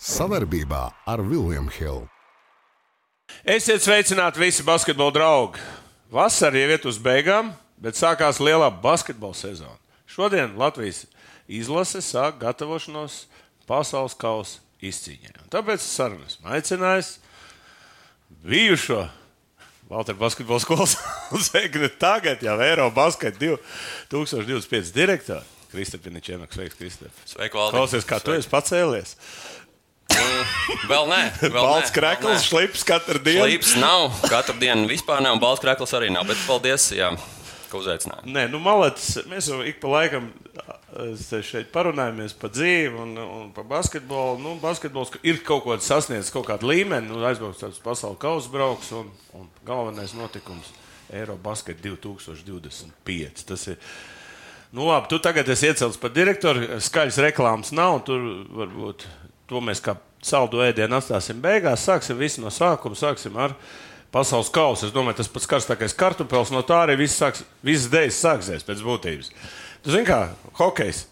[0.00, 2.06] Savarbībā ar Vilniņu Hildu.
[3.44, 5.60] Esiet sveicināti visi basketbola draugi.
[6.10, 9.76] Vasara jau iet uz beigām, bet sākās lielā basketbola sezona.
[10.08, 11.04] Šodien Latvijas
[11.44, 13.26] izlase sāk gatavošanos
[13.68, 15.36] pasaules kausa izcīņai.
[15.44, 17.18] Un tāpēc sarunas aicinājis
[18.40, 19.04] bijušo
[19.90, 20.96] Valteru basketbola skolas
[21.50, 25.44] zēgni tagad jau Eiropas basket 2025 direktoru.
[25.70, 27.14] Kristapina Čemeks, sveiks, Kristap.
[27.24, 27.76] Sveiki, Valdi.
[27.76, 29.14] Klausies, kā tu esi pacēlies.
[30.90, 32.46] Vēl nē, vēl Balts nē, krekls, vēl nē.
[32.46, 33.44] šlips katru dienu.
[33.44, 36.26] Slīps nav, katru dienu vispār nav, un balts krekls arī nav.
[36.28, 37.12] Bet paldies, jā,
[37.70, 38.26] ka uzaicinājāt.
[38.26, 40.30] Nē, nu, malets, mēs jau ik pa laikam
[41.46, 44.40] šeit parunājamies par dzīvi un, un par basketbolu.
[44.42, 48.90] Nu, basketbols ir kaut ko sasniedzis, kaut kādu līmeni, nu, aizbrauks tāds pasaules kausa brauks
[48.96, 50.72] un, un galvenais notikums-
[51.10, 53.46] Eirobasket 2025.
[53.48, 53.78] Tas ir.
[54.70, 56.78] Nu, labi, tu tagad esi iecelts par direktoru.
[56.78, 58.04] Skaļas reklāmas nav.
[58.06, 59.06] Tur varbūt
[59.50, 61.86] to mēs kā saldu ēdienu atstāsim beigās.
[61.86, 62.98] Sāksim visu no sākuma.
[62.98, 63.54] Sāksim ar
[64.14, 64.88] pasaules kausu.
[64.88, 66.52] Es domāju, tas pats karstākais kartupēlis.
[66.54, 69.32] No tā arī viss sāks, visas dēļas sāksies pēc būtības.
[69.84, 70.26] Tu zini, kā
[70.60, 71.06] hokejs.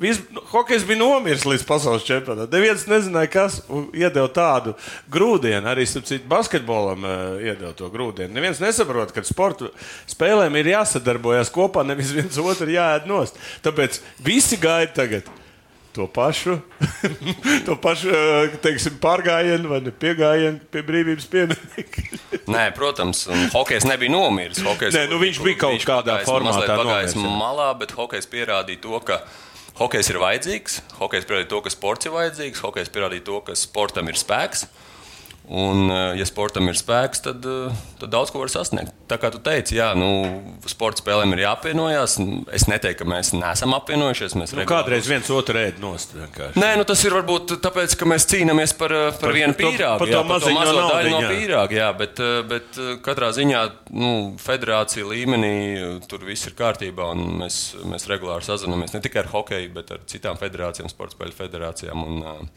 [0.00, 2.54] Vis, nu, hokejs bija nomiris līdz pasaules čempionātam.
[2.54, 3.58] Neviens nezināja, kas
[3.92, 4.72] iedeva tādu
[5.12, 5.60] grūdienu.
[5.68, 8.32] Arī citu, basketbolam uh, iedeva to grūdienu.
[8.32, 9.68] Neviens nesaprot, ka sporta
[10.08, 13.36] spēlēm ir jāsadarbojas kopā, nevis viens otru jāēd nost.
[13.66, 15.28] Tāpēc visi gaida tagad
[15.92, 16.58] to pašu,
[17.66, 22.40] to pašu eh, teiksim, pārgājienu vai piegājienu pie brīvības pieminiekta.
[22.50, 24.62] Nē, protams, un hokejs nebija nomiris.
[24.66, 29.00] Hokejs, Nē, nu viņš bija kaut viņš kādā mazliet pagājis malā, bet hokejs pierādīja to,
[29.06, 29.22] ka
[29.80, 30.78] hokejs ir vajadzīgs.
[31.00, 32.62] Hokejs pierādīja to, ka sports ir vajadzīgs.
[32.66, 34.66] Hokejs pierādīja to, ka sportam ir spēks.
[35.50, 38.92] Un, eh, ja sportam ir spēks, tad, eh, tad daudz ko var sasniegt.
[39.10, 40.06] Tā kā tu teici, jā, nu,
[40.70, 42.14] sporta spēlēm ir jāapvienojas.
[42.54, 44.36] Es neteiktu, ka mēs neesam apvienojušies.
[44.38, 46.14] Mēs Nu, regulāri kādreiz viens otru ēd nost.
[46.14, 46.54] vienkārši.
[46.54, 49.64] Nē, nu tas ir varbūt tāpēc, ka mēs cīnāmies par, eh, par, Par vienu to-
[49.64, 49.98] pīrāgu.
[49.98, 51.30] par to jā, maziņo mazo daļu no naudiņu, jā.
[51.34, 51.70] pīrāga.
[51.80, 52.14] Jā, bet,
[52.48, 52.70] bet
[53.02, 57.10] katrā ziņā nu, federācija līmenī tur viss ir kārtībā.
[57.42, 62.06] Mēs, mēs regulāri sazināmies ne tikai ar hokeju, bet ar citām federācijām, sporta spēļu federācijām.
[62.06, 62.48] Un,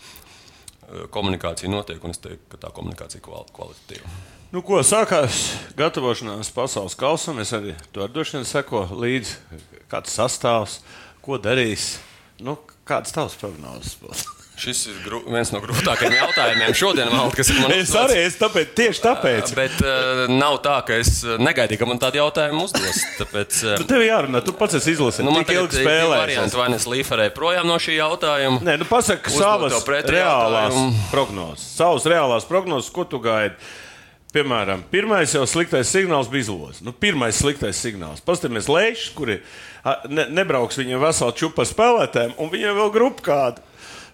[1.14, 4.14] komunikācija notiek, un es teiktu, ka tā komunikācija ir kval kvalitatīva.
[4.54, 5.48] Nu, ko sākās
[5.80, 7.40] gatavošanās pasaules kausam?
[7.42, 10.80] Es arī to ar došanu seko līdzi, kāds sastāvs,
[11.26, 11.96] ko darīs.
[12.44, 14.28] Nu, kāds tavs prognozes būs?
[14.54, 18.12] Šis ir gru, viens no grūtākajiem jautājumiem šodien, Valdi, kas ir man Es uzdots.
[18.12, 19.54] arī es tāpēc, tieši tāpēc.
[19.58, 23.00] Bet uh, nav tā, ka es negaidīju, ka man tādu jautājumu uzdos.
[23.18, 25.26] Tāpēc, uh, Nu, tev jārunā, tu pats esi izlasījis.
[25.26, 26.14] Nu, man ilgi ir spēlējies.
[26.22, 26.60] varianti.
[26.62, 28.62] Vai es līferēju projām no šī jautājuma?
[28.70, 30.78] Nē, nu pasaki savas reālās
[31.10, 31.66] prognozes.
[31.74, 33.58] Savas reālās prognozes, ko tu gaidi?
[34.34, 36.80] Piemēram, pirmais jau sliktais signāls bija izlozes.
[36.82, 38.22] Nu, pirmais sliktais signāls.
[38.26, 39.36] Paskatāmies, Leišs, kuri
[40.10, 43.62] ne, nebrauks viņam veselu čupa spēlētājiem, un viņiem vēl grupa kāda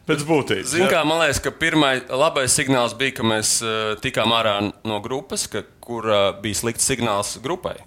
[0.10, 0.72] pēc būtības.
[0.74, 0.92] Zini, ja?
[0.92, 5.46] kā man liekas, ka pirmais labais signāls bija, ka mēs uh, tikām ārā no grupas,
[5.52, 7.78] ka, kur uh, bija slikts signāls grupai.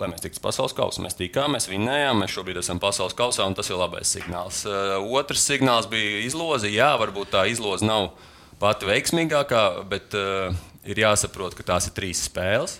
[0.00, 3.56] Lai mēs tiktu pasaules kausa, mēs tikām, mēs vinnējām, mēs šobrīd esam pasaules kausā, un
[3.56, 4.62] tas ir labais signāls.
[4.68, 6.70] Uh, otrs signāls bija izloze.
[6.72, 8.12] Jā, varbūt tā izloze nav
[8.60, 10.56] pati veiksmīgākā, bet uh,
[10.88, 12.78] ir jāsaprot, ka tās ir trīs spēles.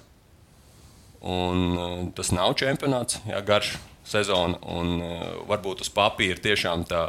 [1.21, 3.75] Un, uh, tas nav čempionāts, jā, garš
[4.09, 4.57] sezona.
[4.73, 7.05] Un, uh, varbūt uz papīra tiešām tā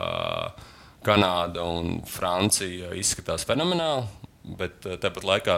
[1.06, 4.06] Kanāda un Francija izskatās fenomenāli,
[4.60, 5.58] bet uh, tāpat laikā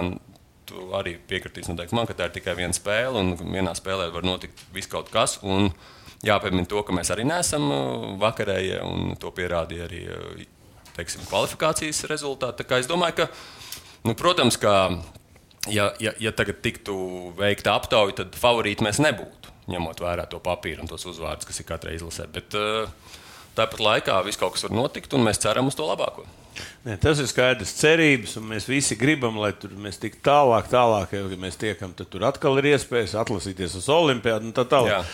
[0.69, 4.23] tu arī piekritīsi noteikti man, ka tā ir tikai viena spēle, un vienā spēlē var
[4.27, 5.39] notikt viss kaut kas.
[6.23, 10.45] Jāpiemina to, ka mēs arī neesam uh, vakarēji, un to pierādīja arī uh,
[10.95, 12.65] teiksim, kvalifikācijas rezultāti.
[12.77, 13.27] Es domāju, ka,
[14.07, 14.73] nu, protams, ka
[15.67, 16.95] ja, ja, ja tagad tiktu
[17.37, 21.67] veikta aptauja, tad favorīti mēs nebūtu, ņemot vērā to papīru un tos uzvārdus, kas ir
[21.69, 22.27] katrai izlasē.
[22.31, 22.87] Bet uh,
[23.57, 26.25] tāpat laikā viss kaut kas var notikt, un mēs ceram uz to labāko.
[26.83, 31.15] Nē, tas ir skaidrs, cerības, un mēs visi gribam, lai tur mēs tik tālāk, tālāk,
[31.15, 34.99] ja mēs tiekam, tad tur atkal ir iespējas atlasīties uz Olimpādu un tā tālāk.
[34.99, 35.05] Jā.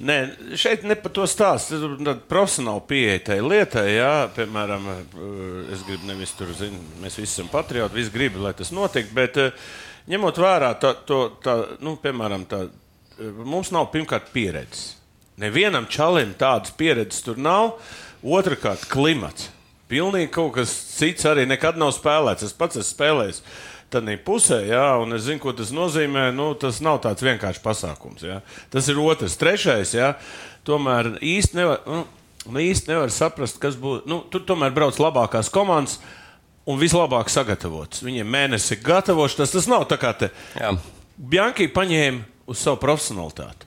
[0.00, 0.16] Nē,
[0.56, 1.76] šeit ne par to stāstu.
[1.76, 3.86] Tas ir tāda profesionāla pieeja tai lietai.
[3.98, 8.54] Jā, piemēram, eh, es gribu nevis tur, zinu, mēs visi esam patrioti, visi grib, lai
[8.56, 9.12] tas notiktu.
[9.14, 9.50] Bet eh,
[10.08, 12.62] ņemot vērā tā, to, tā, nu, piemēram, tā,
[13.18, 14.99] eh, mums nav pirmkārt pieredzes.
[15.40, 17.78] Nevienam čalim tādas pieredzes tur nav.
[18.20, 19.48] Otrakārt, klimats.
[19.90, 22.44] Pilnīgi kaut kas cits arī nekad nav spēlēts.
[22.46, 23.40] Es pats esmu spēlējis
[23.90, 26.28] tādā pusē, jā, un es zinu, ko tas nozīmē.
[26.36, 28.22] Nu, tas nav tāds vienkāršs pasākums.
[28.26, 28.38] Jā.
[28.70, 29.96] Tas ir otrs, trešais.
[29.96, 30.12] Jā.
[30.68, 32.04] Tomēr īsti nevar, nu,
[32.46, 34.04] nu, īsti nevar saprast, kas būs.
[34.10, 35.98] Nu, tur tomēr brauc labākās komandas.
[36.68, 38.04] Un vislabāk sagatavots.
[38.04, 39.56] Viņiem mēnesi ir gatavošanās.
[39.56, 40.74] Tas nav tā kā te Jā.
[41.16, 43.66] Bjanki paņēma uz savu profesionalitāti.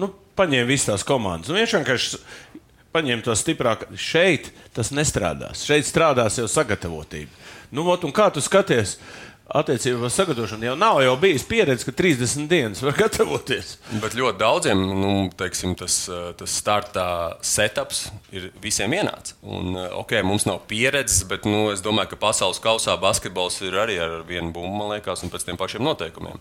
[0.00, 1.50] Nu, paņēma visas tās komandas.
[1.50, 2.20] Un viņš vienkārši
[2.94, 3.88] paņem to stiprāk.
[3.98, 5.64] Šeit tas nestrādās.
[5.66, 7.32] Šeit strādās jau sagatavotība.
[7.74, 8.98] Nu, ot, un kā tu skaties?
[9.44, 13.74] Attiecībā uz sagatavošanu jau nav jau bijis pieredze, ka 30 dienas var gatavoties.
[14.00, 17.08] Bet ļoti daudziem nu, teiksim, tas, eh, tas startā
[17.44, 18.94] setups ir visiem.
[18.94, 23.76] Un, eh, okay, mums nav pieredzes, bet nu, es domāju, ka pasaules kausā basketbols ir
[23.82, 26.40] arī ar vienu bumbu, man liekas, un pēc tiem pašiem noteikumiem.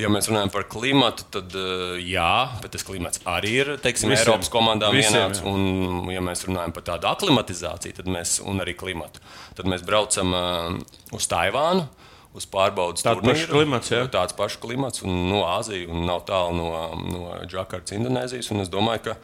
[0.00, 2.32] Ja mēs runājam par klimatu, tad uh, jā,
[2.62, 4.96] bet tas klimats arī ir teiksim, visiem, Eiropas komandām.
[4.98, 5.28] Jā.
[5.46, 9.22] Un, ja mēs runājam par tādu aklimatizāciju, tad mēs, un arī klimatu,
[9.56, 10.74] tad mēs braucam uh,
[11.16, 11.86] uz Taivānu
[12.36, 13.04] uz pārbaudas.
[13.06, 14.04] Pašs klimats, jā.
[14.12, 18.52] Tāds pašs klimats, un no Āzijas, un nav tālu no, no Džakartas, Indonēzijas.
[18.62, 19.16] Es domāju, ka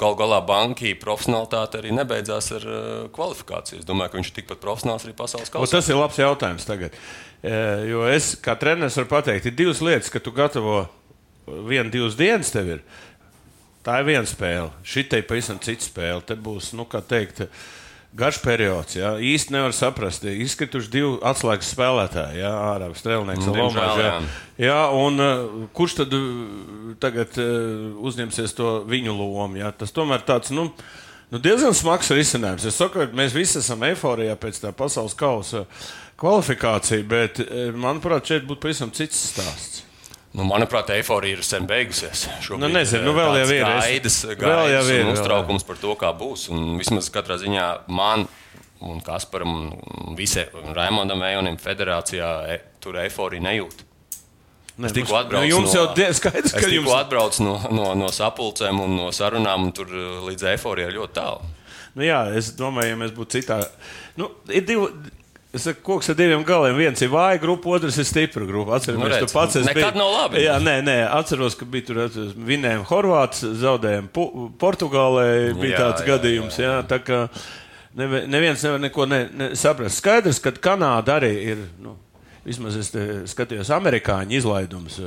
[0.00, 2.80] gal galā banka profesionālitāte arī nebeidzās ar uh,
[3.14, 3.80] kvalifikāciju.
[3.80, 5.78] Es domāju, ka viņš ir tikpat profesionāls arī pasaules kausā.
[5.78, 6.98] Tas ir labs jautājums tagad.
[7.42, 7.54] E,
[7.88, 10.82] jo es kā treneris varu pateikt, ir divas lietas, ka tu gatavo
[11.46, 12.84] vienu, divas dienas tev ir.
[13.82, 14.68] Tā ir viena spēle.
[14.86, 16.20] Šī te ir pavisam cita spēle.
[16.26, 17.70] Te būs, nu, kā teikt, uh,
[18.12, 20.26] Garš periods, jā, īsti nevar saprast.
[20.28, 24.00] Izkrituši divi atslēgas spēlētāji, jā, ārā strēlnieks un Lomačs.
[24.02, 24.10] Jā.
[24.60, 26.26] jā, un uh, kurš tad uh,
[27.00, 29.56] tagad uh, uzņemsies to viņu lomu?
[29.62, 29.70] Jā?
[29.80, 30.66] Tas tomēr tāds, nu,
[31.32, 32.68] nu diezgan smags risinājums.
[32.68, 35.64] Es saku, ka mēs visi esam eiforijā pēc tā pasaules kausa
[36.20, 37.40] kvalifikācija, bet,
[37.72, 39.86] manuprāt, šeit būtu pavisam cits stāsts.
[40.32, 42.24] Nu, manuprāt, eifórija ir sen beigusies.
[42.40, 46.46] Šobrīd, nu, nezinu, nu, vēl jau ir gaidas, gaidas ir uztraukums par to, kā būs.
[46.54, 48.24] Un vismaz katrā ziņā man
[48.82, 53.84] un Kasparam un visiem Raimondam Ejonim federācijā e, tur eifórija nejūt.
[54.80, 56.90] Ne, es tikko atbraucu, nu, jums no, jau skaidrs, ka jums...
[56.96, 59.92] atbraucu no, no, no sapulcēm un no sarunām, un tur
[60.30, 61.50] līdz eifórijai ļoti tālu.
[61.92, 63.58] Nu, jā, es domāju, ja mēs būtu citā.
[64.16, 64.88] Nu, ir divi,
[65.52, 66.78] Es saku, koks ar diviem galiem.
[66.80, 68.78] Viens ir vāja grupa, otrs ir stipra grupa.
[68.78, 69.68] Atceros, nu, redz, tu pats esi.
[69.68, 70.40] Nekad nav labi.
[70.46, 72.00] Jā, nē, nē, atceros, ka bija tur
[72.48, 74.08] vinējumi Horvāts, zaudējumi
[74.62, 75.26] Portugālē.
[75.58, 76.56] Bija jā, tāds jā, gadījums.
[76.56, 76.78] Jā, jā.
[76.78, 77.20] Jā, tā kā
[78.32, 80.00] neviens nevar neko ne, ne saprast.
[80.00, 81.98] Skaidrs, ka Kanāda arī ir, nu,
[82.48, 82.88] vismaz es
[83.34, 85.02] skatījos amerikāņu izlaidums.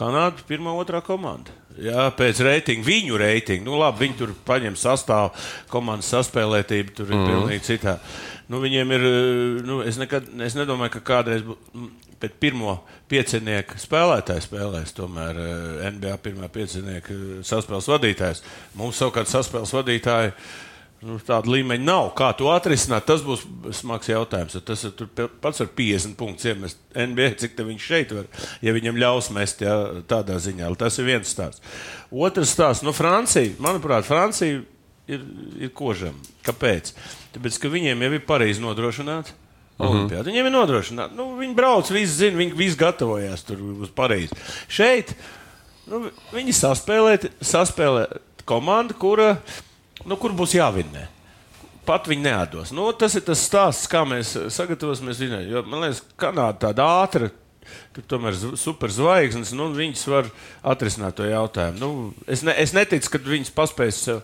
[0.00, 1.54] Kanāda pirmā, otrā komanda.
[1.80, 3.64] Jā, pēc reitinga, viņu reitinga.
[3.66, 5.32] Nu, labi, viņi tur paņem sastāvu,
[5.72, 7.28] komandas saspēlētību, tur ir mm.
[7.30, 8.14] pilnīgi citādi.
[8.52, 11.46] Nu, viņiem ir, eh, nu, es, nekad, es nedomāju, ka kādreiz
[12.22, 12.76] pēc pirmo
[13.10, 18.44] piecinieku spēlētāju spēlēs, tomēr eh, NBA pirmā piecinieku saspēles vadītājs.
[18.78, 20.36] Mums savukārt saspēles vadītāji.
[21.02, 22.08] Nu, tāda līmeņa nav.
[22.18, 23.42] Kā to atrisināt, tas būs
[23.74, 24.54] smags jautājums.
[24.62, 25.06] Tas ir
[25.42, 28.28] pats ar 50 punktus iemest NBA, cik viņš šeit var,
[28.62, 29.74] ja viņam ļaus mest jā,
[30.10, 30.70] tādā ziņā.
[30.78, 31.64] Tas ir viens stāsts.
[32.12, 33.50] Otrs stāsts, nu, Francija.
[33.62, 34.60] Manuprāt, Francija
[35.10, 35.24] ir,
[35.58, 36.14] ir kožam.
[36.46, 36.92] Kāpēc?
[37.34, 39.34] Tāpēc, ka viņiem jau ir pareizi nodrošināts.
[39.82, 39.88] Mhm.
[39.88, 40.28] Olimpiāda.
[40.30, 41.16] Viņiem ir nodrošināta.
[41.18, 44.38] Nu, viņi brauc, visi zina, viņi visi gatavojās tur uz Parīzi.
[44.70, 45.16] Šeit
[45.90, 48.06] nu, viņi saspēlē, saspēlē
[48.46, 49.32] komandu, kura,
[50.08, 51.08] nu, kur būs jāvinnē.
[51.86, 52.70] Pat viņi neatdos.
[52.74, 55.22] Nu, tas ir tas stāsts, kā mēs sagatavosimies.
[55.50, 57.30] Jo, man liekas, Kanāda tāda ātra,
[57.94, 60.30] tur tomēr superzvaigznes, nu, viņas var
[60.74, 61.80] atrisināt to jautājumu.
[61.82, 61.90] Nu,
[62.30, 64.22] es, ne, es neticu, ka viņas paspēs sev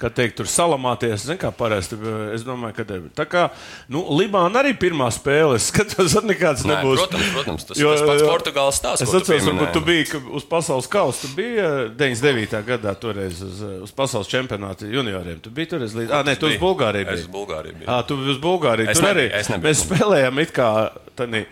[0.00, 1.24] kā teikt, tur salamāties.
[1.28, 1.98] Zin, kā parasti,
[2.34, 3.44] es domāju, ka tā kā
[3.92, 5.58] nu, Libāna arī pirmā spēle.
[5.60, 7.02] Es skatos, ka nekāds Nē, nebūs.
[7.04, 9.06] Protams, protams tas, tas pats Portugāles stāsts.
[9.06, 11.26] Es atceros, ka tu biji uz pasaules kausa.
[11.26, 11.68] Tu biji
[12.00, 12.64] 99.
[12.68, 15.38] gadā toreiz uz, uz pasaules čempionāta junioriem.
[15.44, 16.10] Tu biji toreiz līdz.
[16.14, 17.22] Ah, nē, tu uz Bulgāriju biji.
[17.22, 17.90] Es uz Bulgāriju biju.
[17.90, 18.90] Ah, tu uz Bulgāriju.
[18.90, 19.68] Es tur nebiju, arī es nebiju.
[19.70, 20.72] mēs spēlējām it kā.
[21.14, 21.44] Tani,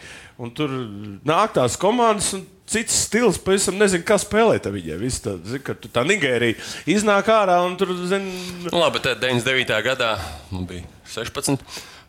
[0.43, 0.73] Un tur
[1.29, 5.07] nāk tās komandas, un cits stils, pavisam nezinu, kā spēlēt viņiem.
[5.25, 6.59] Tā, zin, tu tā Nigērija
[6.91, 8.29] iznāk ārā un tur, zin...
[8.67, 9.81] Nu, labi, tad 99.
[9.87, 10.15] gadā
[10.53, 11.61] man bija 16.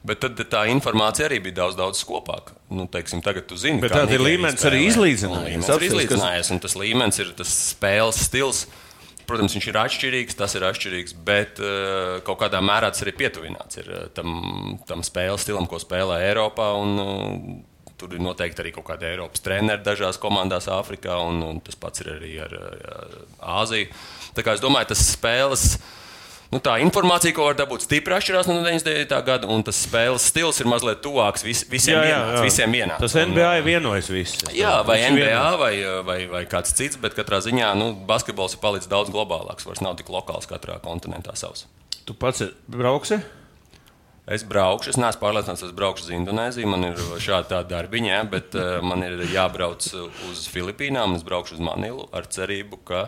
[0.04, 2.58] Bet tad tā informācija arī bija daudz, daudz skopāka.
[2.74, 5.64] Nu, teiksim, tagad tu zini, kāda ir līmenis arī izlīdzinājies.
[5.64, 8.66] Tas ir izlīdzinājies, un tas līmenis ir tas spēles stils.
[9.24, 13.80] Protams, viņš ir atšķirīgs, tas ir atšķirīgs, bet uh, kaut kādā mērā tas arī pietuvināts
[13.80, 14.34] ir, uh, tam,
[14.90, 16.74] tam spēles stilam, ko spēlē Eiropā.
[16.84, 17.73] Un, uh,
[18.04, 22.04] Tur ir noteikti arī kaut kāda Eiropas treneri dažās komandās Āfrikā, un, un tas pats
[22.04, 22.56] ir arī ar,
[23.62, 23.94] Āziju.
[24.36, 25.68] Tā kā es domāju, tas spēles.
[26.52, 29.22] Nu, tā informācija, ko var dabūt, stipri atšķirās no 99.
[29.26, 31.96] gada, un tas spēles stils ir mazliet tuvāks vis, visiem.
[31.96, 32.26] Jā, jā, jā.
[32.26, 33.06] Vienāds, visiem vienāds.
[33.06, 34.44] Tas NBA ir vienojis visus.
[34.54, 35.72] Jā, vai NBA vai,
[36.10, 39.64] vai, vai kāds cits, bet katrā ziņā nu, basketbols ir palicis daudz globālāks.
[39.70, 41.64] Vairs nav tik lokāls katrā kontinentā savs.
[42.04, 43.24] Tu pats brauksi?
[44.24, 46.68] Es braukšu, es neesmu pārliecināts, es braukšu uz Indonēziju.
[46.72, 49.84] Man ir šāda darbiņa, bet uh, man ir jābrauc
[50.30, 51.18] uz Filipīnām.
[51.18, 53.04] Es braukšu uz Manilu ar cerību, ka.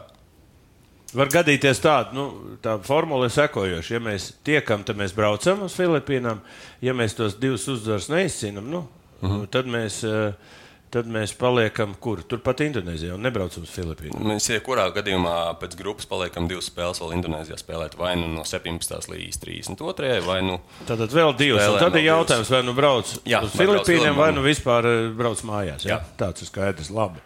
[1.15, 3.95] Var gadīties tāda, nu, tā formula ir sekojoša.
[3.95, 6.43] Ja mēs tiekam, tad mēs braucam uz Filipīnām.
[6.84, 9.34] Ja mēs tos divus uzvarus neizcīnām, nu, uh mhm.
[9.39, 9.50] -huh.
[9.55, 10.03] tad mēs.
[10.03, 10.62] Uh,
[10.95, 12.21] tad mēs paliekam kur?
[12.23, 14.23] Turpat Indonēzijā un nebraucam uz Filipīnām.
[14.31, 19.11] Mēs jebkurā gadījumā pēc grupas paliekam divas spēles vēl Indonēzijā spēlēt vai nu no 17.
[19.11, 20.15] līdz 32.
[20.27, 20.61] vai nu.
[20.87, 21.67] Tātad vēl divas.
[21.81, 25.43] Tad ir vēl jautājums, vai nu brauc Jā, uz Filipīnām, vai nu vispār eh, brauc
[25.47, 25.87] mājās.
[25.87, 25.99] Jā?
[25.99, 26.17] Jā.
[26.19, 26.93] Tāds ir skaidrs.
[26.95, 27.23] Labi.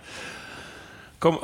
[1.20, 1.36] Kom,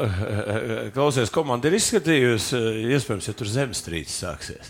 [0.95, 4.69] klausies, komanda ir izskatījusi, eh, iespējams, ja tur zemestrīce sāksies.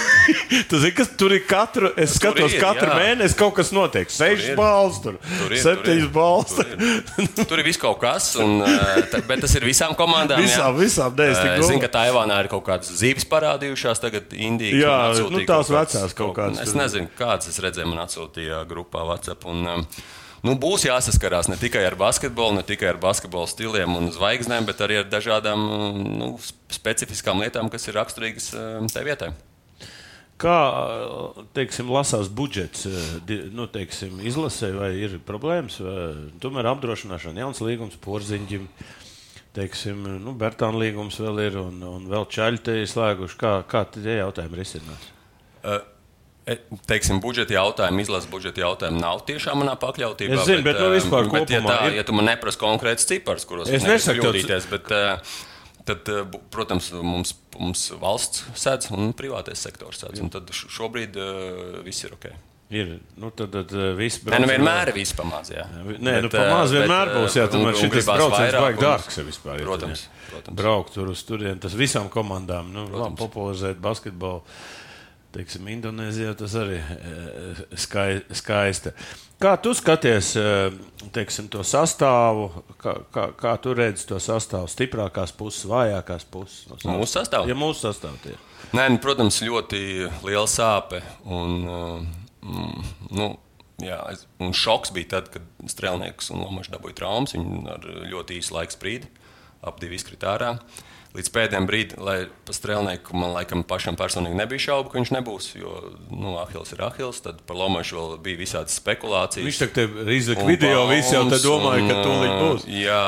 [0.70, 2.96] tu zini, kas tur ir katru, es tur skatos, ir, katru jā.
[2.98, 4.10] mēnesi kaut kas notiek.
[4.10, 4.56] Sešas ir.
[4.58, 6.08] balvas, tur, Tur ir, septiņas
[6.56, 7.28] tur ir.
[7.36, 10.42] Tur tur ir viss kaut kas, un, eh, ta- bet tas ir visām komandām.
[10.42, 10.80] Visām, jā.
[10.80, 14.34] visām, nē, es tik Eh, Es zinu, ka Taivānā ir kaut kādas zīves parādījušās, tagad
[14.34, 14.74] Indija.
[14.74, 19.06] Jā, nu, tās kaut vecās kaut kādas Es nezinu, kādas es redzēju, man atsūtīja grupā
[19.06, 19.46] WhatsApp.
[19.52, 19.86] Un, um,
[20.42, 24.82] Nu, būs jāsaskarās ne tikai ar basketbolu, ne tikai ar basketbola stiliem un zvaigznēm, bet
[24.82, 25.62] arī ar dažādām
[26.18, 26.34] nu,
[26.72, 29.30] specifiskām lietām, kas ir raksturīgas um, tai vietai.
[30.42, 30.56] Kā
[31.54, 35.78] teiksim, lasās budžets, eh, nu, teiksim, izlasē, vai ir problēmas?
[35.78, 36.08] Vai,
[36.42, 38.66] tomēr apdrošināšana, jauns līgums, porziņģim.
[39.54, 43.38] Teiksim, nu, Bertāna līgums vēl ir, un, un vēl čaļi te ir slēguši.
[43.38, 45.10] Kā, kā tie jautājumi risinās?
[45.62, 45.76] E,
[46.90, 50.40] Teiksim, budžeta jautājumi, izlases budžeta jautājumi nav tiešām manā pakļautībā.
[50.40, 52.58] Es zinu, bet, nu, eh, vispār bet ja, kopumā tā, ir- ja tu man neprasi
[52.58, 55.18] konkrēts cipars, kuros Es nesaku kļūdīties, bet, eh,
[55.86, 56.10] tad,
[56.50, 60.20] protams, mums, mums valsts sēdz un privātais sektors sēdz.
[60.20, 61.14] un Tad šobrīd
[61.84, 62.26] viss ir ok.
[62.72, 65.50] Ir, nu, tad, tad viss Nē, nu vienmēr ir viss pamāts.
[65.52, 67.34] Jā, Nē, nu, Bet, pamāz bet, vienmēr eh, būs.
[67.36, 69.58] Jā, tomēr šis brauciens vajag dārgs ja vispār.
[69.60, 70.56] ja Protams, ne- protams.
[70.56, 74.40] Braukt tur uz turieni, tas visām komandām, nu, labi, popularizēt basketbolu.
[75.32, 77.12] Teiksim, Indonēzijā tas arī e,
[77.80, 78.92] skai, skaisti.
[79.40, 80.44] Kā tu skaties e,
[81.14, 82.50] teiksim, to sastāvu?
[82.80, 84.68] Kā, kā, kā tu redzi to sastāvu?
[84.68, 86.66] Stiprākās puses, vājākās puses?
[86.68, 86.98] no sastāva?
[86.98, 87.48] Mūsu sastāvā?
[87.48, 88.44] Ja mūsu sastāvā tie ir.
[88.76, 89.80] Nē, nu, protams, ļoti
[90.24, 91.00] liela sāpe.
[91.24, 92.04] Un, uh,
[92.44, 93.32] mm, nu,
[93.82, 93.98] jā,
[94.44, 97.34] un šoks bija tad, kad strēlnieks un Lomačs dabūja traumas.
[97.36, 99.10] Viņi ar ļoti īsu laiku sprīdi
[99.62, 100.54] ap divi izkrita ārā.
[101.12, 102.16] Līdz pēdējiem brīdim, lai
[102.46, 105.48] par strēlnieku man laikam pašam personīgi nebija šaubu, ka viņš nebūs.
[105.60, 105.74] Jo
[106.08, 109.44] nu, Ahils ir Ahils, tad par Lomaču vēl bija visādas spekulācijas.
[109.44, 112.64] Viņš tagad izlika video, visi jau domāja, ka tūlīt būs.
[112.64, 113.02] uh, Jā,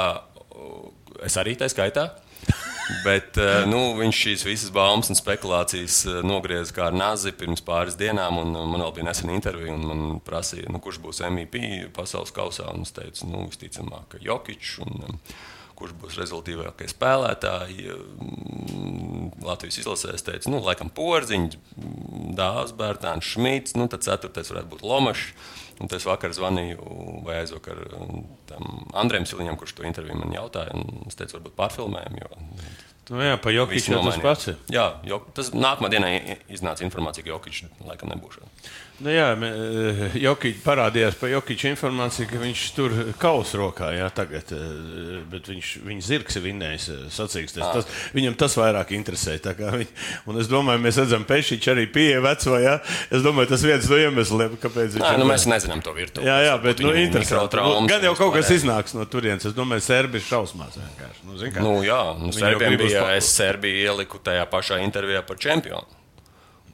[1.24, 2.10] es arī tā skaitā.
[3.06, 7.64] Bet uh, nu, viņš šīs visas baumas un spekulācijas uh, nogrieza kā ar nazi pirms
[7.64, 8.36] pāris dienām.
[8.52, 12.68] uh, Man vēl bija nesen intervija, un man prasīja, nu, kurš būs MVP pasaules kausā.
[12.84, 14.18] Es teicu, nu, visticamāk,
[14.84, 15.16] um,
[15.78, 17.90] Kurš būs rezultātīvākie spēlētāji?
[17.94, 21.58] Mm, Latvijas izlasē es teicu, nu, laikam, porziņš,
[22.38, 23.76] Dārzs, Bērtāns, Šmits.
[23.78, 25.34] Nu, tad ceturtais varētu būt Lomašs.
[25.82, 26.84] Un tas vakar zvanīju
[27.26, 30.70] vai aizvakar um, tam Andrejam Siliņam, kurš to interviju man jautāja.
[30.78, 32.44] un Es teicu, varbūt pārfilmējam, jo
[33.10, 34.46] Nu, jā, pa Jokiču Viss jau tas pats.
[34.72, 36.08] Jā, jo, tas nākamā dienā
[36.52, 38.38] iznāca informācija, ka Jokic laikam nebūs.
[39.02, 44.52] Nu, jā, mē- Jokič parādījās par Jokiča informāciju, ka viņš tur kausa rokā, jā, tagad,
[44.54, 47.64] eh, bet viņš, viņa zirgs ir vinnējis eh, sacīksties.
[47.74, 49.34] Tas, viņam tas vairāk interesē.
[49.42, 49.88] Viņ,
[50.30, 52.76] un es domāju, mēs redzam, Pešiņš arī pieeja veco, jā.
[53.10, 56.30] Es domāju, tas viens no iemesliem, kāpēc viņš Nē, nu, mēs nezinām to virtuvi.
[56.30, 57.58] Jā, jā, bet nu, interesanti.
[57.58, 58.62] Nu, gan jau kaut kas vispārējais.
[58.62, 59.48] iznāks no turienes.
[59.50, 61.26] Es domāju, Serbi ir šausmās vienkārši.
[61.26, 61.66] Nu, zini kā?
[61.66, 62.38] Nu, jā, nu, uz
[62.78, 66.03] bija, es Serbiju ieliku tajā pašā intervijā par čempionu.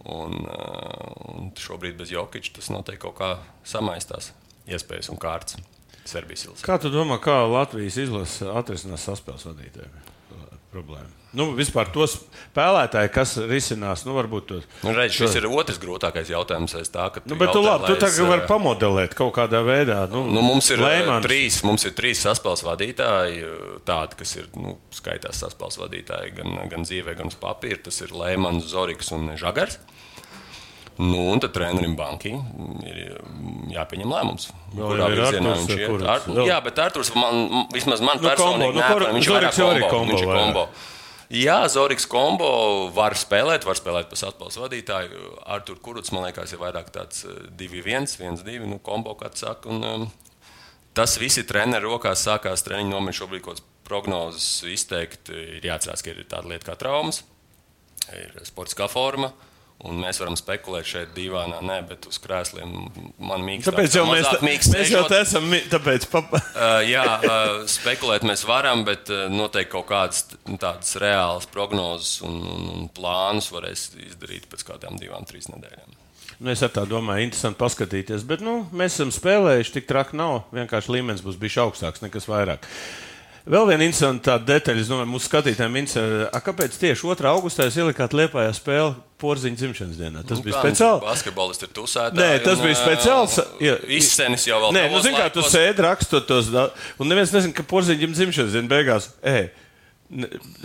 [0.08, 3.34] Un, uh, un šobrīd bez Jokiča tas noteikti kaut kā
[3.68, 4.30] samaistās
[4.70, 5.60] iespējas un kārtas
[6.08, 6.64] Serbijas ilgas.
[6.64, 9.90] Kā tu domā, kā Latvijas izlase atrisinās saspēles vadītāju
[10.72, 11.19] problēmu?
[11.32, 12.16] Nu, vispār tos
[12.50, 14.64] spēlētāji, kas risinās, nu, varbūt tos.
[14.82, 16.74] Nu, redz, šis ir otrs grūtākais jautājums.
[16.90, 20.00] Tā, Nu, bet tu labi, tu tagad vari pamodelēt kaut kādā veidā.
[20.10, 21.22] Nu, Nu, mums, ir, Lēmans.
[21.28, 23.44] Trīs, mums ir trīs saspēles vadītāji,
[23.86, 27.78] tādi, kas ir nu, skaitās saspēles vadītāji gan, gan dzīvē, gan uz papīra.
[27.86, 29.78] Tas ir Lēmans, Zorigs un Žagars.
[31.00, 32.34] Nu, un tad trenerim bankai
[32.90, 32.98] ir
[33.72, 34.50] jāpieņem lēmums.
[34.76, 35.86] Vēl jau ir Arturs, iet.
[35.88, 39.46] kurš- Ar, jā, bet Arthurs man, vismaz man Nu, personīgi kombo, nu, kur- viņš ir
[39.54, 40.42] kombo, kombo viņš ir vairāk.
[40.44, 40.66] kombo.
[41.30, 42.46] Jā, Zorigs kombo
[42.90, 45.28] var spēlēt, var spēlēt pa atpūtas vadītāju.
[45.46, 47.22] Ar tur kurus, man liekas, ir vairāk tāds
[47.60, 49.70] 2-1, 1-2, nu, kombo, kā tu saka.
[49.70, 50.08] Un, um,
[50.96, 55.30] tas viss ir treneru rokās, sākās treniņu nometnē, šobrīd kaut kādas prognozes izteikt.
[55.30, 57.22] Ir jāatcerās, ka ir tāda lieta kā traumas,
[58.10, 59.30] ir sportiskā forma.
[59.88, 62.74] Un mēs varam spekulēt šeit, divānā, nē, bet uz krēsliem
[63.16, 63.72] man mīkstāk.
[63.72, 65.46] Tāpēc jau mēs, mazāk mīkst mēs jau te esam.
[65.72, 70.92] Tāpēc, papa, Uh, jā, uh, spekulēt mēs varam, bet uh, noteikti kaut kādas nu, tādas
[71.00, 75.96] reālas prognozes un, un, un plānus varēs izdarīt pēc kādām divām, trīs nedēļām.
[76.40, 78.26] nu, es tā domāju, interesanti paskatīties.
[78.28, 80.42] Bet nu, mēs esam spēlējuši, tik traki nav.
[80.56, 82.68] Vienkārši līmenis būs bijis augstāks, nekas vairāk.
[83.48, 87.28] Vēl viena interesanta detaļa, domāju, mūsu skatītājiem a, kāpēc tieši 2.
[87.30, 90.24] augustā jūs ielikāt Liepājā spēli porziņa dzimšanas dienā?
[90.28, 91.00] Tas Nu, bija speciāli.
[91.06, 92.20] Basketbolists ir tusētājs.
[92.20, 93.38] Nē, tas bija speciāls.
[93.64, 96.52] Jā, Izscenis jau vēl Nē, nu, zini, kā tu sēdi rakstot tos,
[97.00, 99.10] un neviens nezina, ka porziņam dzimšanas dienā beigās.
[99.24, 99.48] Ej,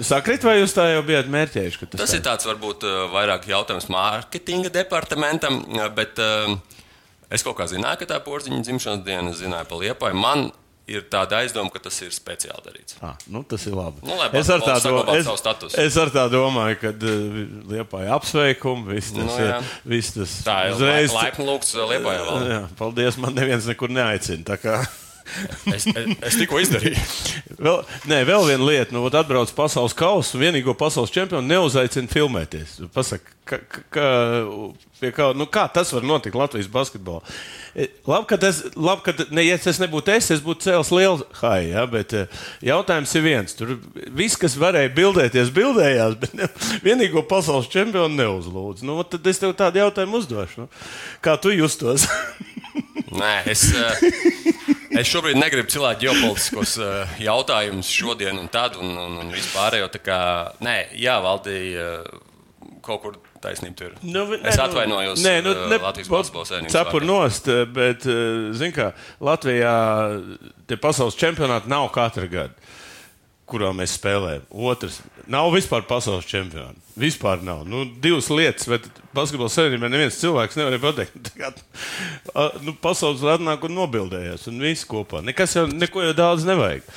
[0.01, 1.77] Sakrīt, vai jūs tā jau bijāt mērķējuši?
[1.77, 2.81] ka Tas tā ir tāds varbūt
[3.13, 5.59] vairāk jautājums mārketinga departamentam,
[5.93, 6.55] bet uh,
[7.29, 10.15] es kaut kā zināju, ka tā porziņa dzimšanas diena, es zināju pa liepai.
[10.17, 10.47] Man
[10.87, 12.97] ir tāda aizdoma, ka tas ir speciāli darīts.
[13.01, 14.03] Ah, nu, tas ir labi.
[14.05, 17.39] Nu, lai es, ar tā basketbols do, saglabātu es, es ar tā domāju, ka uh,
[17.71, 19.61] Liepāja apsveikumu, viss tas, Nu, ir, jā.
[19.95, 21.15] viss tas Tā ir uzreiz.
[21.15, 21.73] laipni lūgts.
[21.75, 24.45] Jā, paldies, man neviens nekur neaicina.
[25.73, 27.01] Es, es, es tikko izdarīju.
[27.65, 27.79] Vēl,
[28.11, 32.75] nē, vēl viena lieta, nu, atbrauc pasaules kausa un vienīgo pasaules čempionu neuzaicina filmēties.
[32.93, 33.59] Pasaka, ka,
[33.93, 34.09] ka,
[35.15, 37.23] kā, nu, kā tas var notikt Latvijas basketbolā?
[37.75, 41.25] E, Labi, ka tas, labi, ka ne, ja tas nebūtu es, es būtu cēlis lielu
[41.39, 42.25] haju, ja, bet e,
[42.67, 43.57] jautājums ir viens.
[43.57, 43.75] Tur
[44.19, 46.51] viss, kas varēja bildēties, bildējās, bet ne,
[46.85, 48.85] vienīgo pasaules čempionu neuzlūdz.
[48.85, 50.65] Nu, tad es tev tādu jautājumu uzdošu.
[50.65, 50.87] Nu,
[51.23, 52.09] kā tu justos?
[53.15, 59.17] Nē, es, uh, es šobrīd negribu cilāt ģeopolitiskos uh, jautājumus šodien un tad, un, un,
[59.23, 59.89] un vispārējo.
[59.95, 60.19] tā Kā,
[60.65, 62.23] nē, jā, valdīja uh,
[62.85, 63.95] kaut kur taisnība tur.
[64.01, 67.05] Nu, vi- es nē, nu, atvainojos nē, nu, uh, ne, Latvijas vot basketbola sēnības Cepur
[67.05, 68.05] nost, eh, bet,
[68.57, 68.87] zināmā kā,
[69.25, 69.75] Latvijā
[70.69, 72.53] tie pasaules čempionāti nav katra gada,
[73.49, 74.45] kurā mēs spēlējam.
[74.69, 74.99] Otrs,
[75.31, 76.81] nav vispār pasaules čempionāti.
[76.99, 77.65] Vispār nav.
[77.69, 81.19] Nu, divas lietas, bet basketbola sēnībā neviens cilvēks nevarēja pateikt.
[81.29, 81.59] Tagad,
[82.33, 85.21] a, nu, pasaules atnāk un nobildējās, un viss kopā.
[85.25, 86.87] Nekas jau, neko jau daudz nevajag.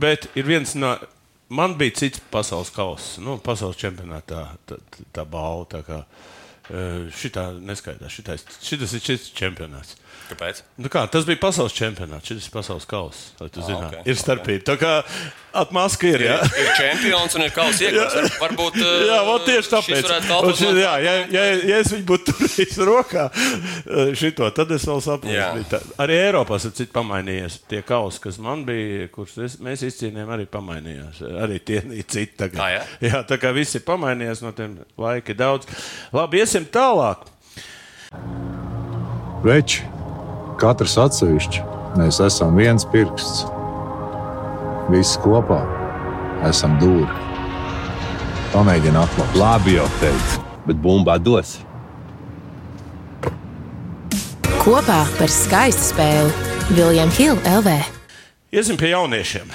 [0.00, 0.96] Bet ir viens no.
[1.50, 6.04] Man bija cits pasaules kausa, nu, pasaules čempionātā tā, tā, tā balva.
[7.20, 8.14] Šitā neskaidrs.
[8.14, 9.96] Šitais, šitas ir šis čempionāts.
[10.30, 10.60] Kāpēc?
[10.78, 13.32] Nu kā, tas bija pasaules čempionāts, šis ir pasaules kausa.
[13.40, 14.62] Lai tu Ah, zinātu, ok, ir starpība.
[14.68, 14.92] Tā kā
[15.58, 16.22] atmaska ir.
[16.28, 18.14] Jā, Ir čempions un ir kausa iegūts.
[18.14, 20.12] Var- Varbūt jā tieši tāpēc.
[20.38, 23.24] Un šis, jā, ja, ja, ja es viņu būtu turējis rokā,
[24.18, 25.80] šito, tad es vēl saprotu.
[26.02, 27.58] Arī Eiropā ir citi pamainījies.
[27.70, 31.24] Tie kausi, kas man bija, kurus es, mēs izcīnījām, arī pamainījās.
[31.42, 32.62] Arī tie ir citi tagad.
[32.62, 32.86] Ah, jā?
[33.10, 35.66] jā, tā kā viss ir pamainījies, no tiem laika ir daudz.
[36.14, 37.26] Labi, iesim tālāk.
[39.44, 39.82] Veči,
[40.60, 41.62] katrs atsevišķi,
[41.96, 43.46] mēs esam viens pirksts.
[44.90, 45.62] Visi kopā
[46.48, 47.08] esam dūri.
[48.52, 49.36] Pamēģini atklāt.
[49.38, 51.58] Labi, jau teicu, bet bumba dos.
[54.60, 57.76] Kopā par skaistu spēli Viljams Hilde LV.
[58.52, 59.48] Iesim pie jauniešiem.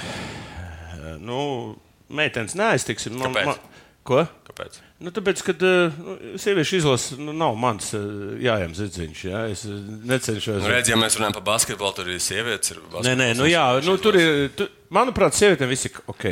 [1.22, 1.76] Nu,
[2.08, 3.14] meitenes neaiztiksim.
[3.18, 3.46] Man- Kāpēc?
[3.46, 3.62] man-
[4.06, 4.24] Ko?
[4.48, 4.80] Kāpēc?
[4.96, 5.96] Nu, tāpēc, ka uh,
[6.40, 8.06] sieviešu izlase nu, nav mans uh,
[8.40, 9.24] jājams zidziņš.
[9.28, 9.42] Jā.
[9.52, 9.76] Es uh,
[10.08, 10.62] necenšos.
[10.62, 12.72] Nu, redz, ja mēs runājam par basketbolu, tur ir sievietes.
[12.72, 14.46] Ir Nē, nē, nu, jā, nu, tur ir.
[14.56, 16.26] Tu, manuprāt, sievietēm viss ir ok.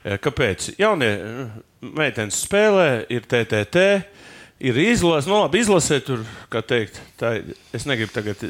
[0.00, 0.70] Eh, Kāpēc?
[0.80, 3.82] Jaunie eh, meitenes spēlē, ir TTT,
[4.64, 5.28] ir izlase.
[5.28, 7.36] Nu, labi, izlasē tur, kā teikt, tā,
[7.76, 8.40] es negribu tagad.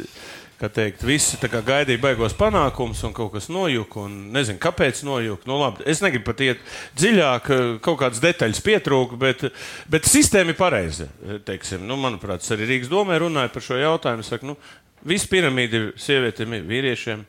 [0.61, 5.49] Kā teikt, visi gaidīja beigās panākumus, un kaut kas nojuka, un nezinu, kāpēc nojuka.
[5.49, 6.61] Nu, labi, es negribu pat iet
[7.01, 9.47] dziļāk, eh, kaut kādas detaļas pietrūka, bet,
[9.89, 11.09] bet sistēma ir pareiza.
[11.25, 11.81] eh, teiksim.
[11.89, 14.21] Nu, manuprāt, arī Rīgas domē runāju par šo jautājumu.
[14.21, 14.57] Es Saku, nu,
[15.03, 17.25] Visa piramīda ir sievietēm, vīriešiem.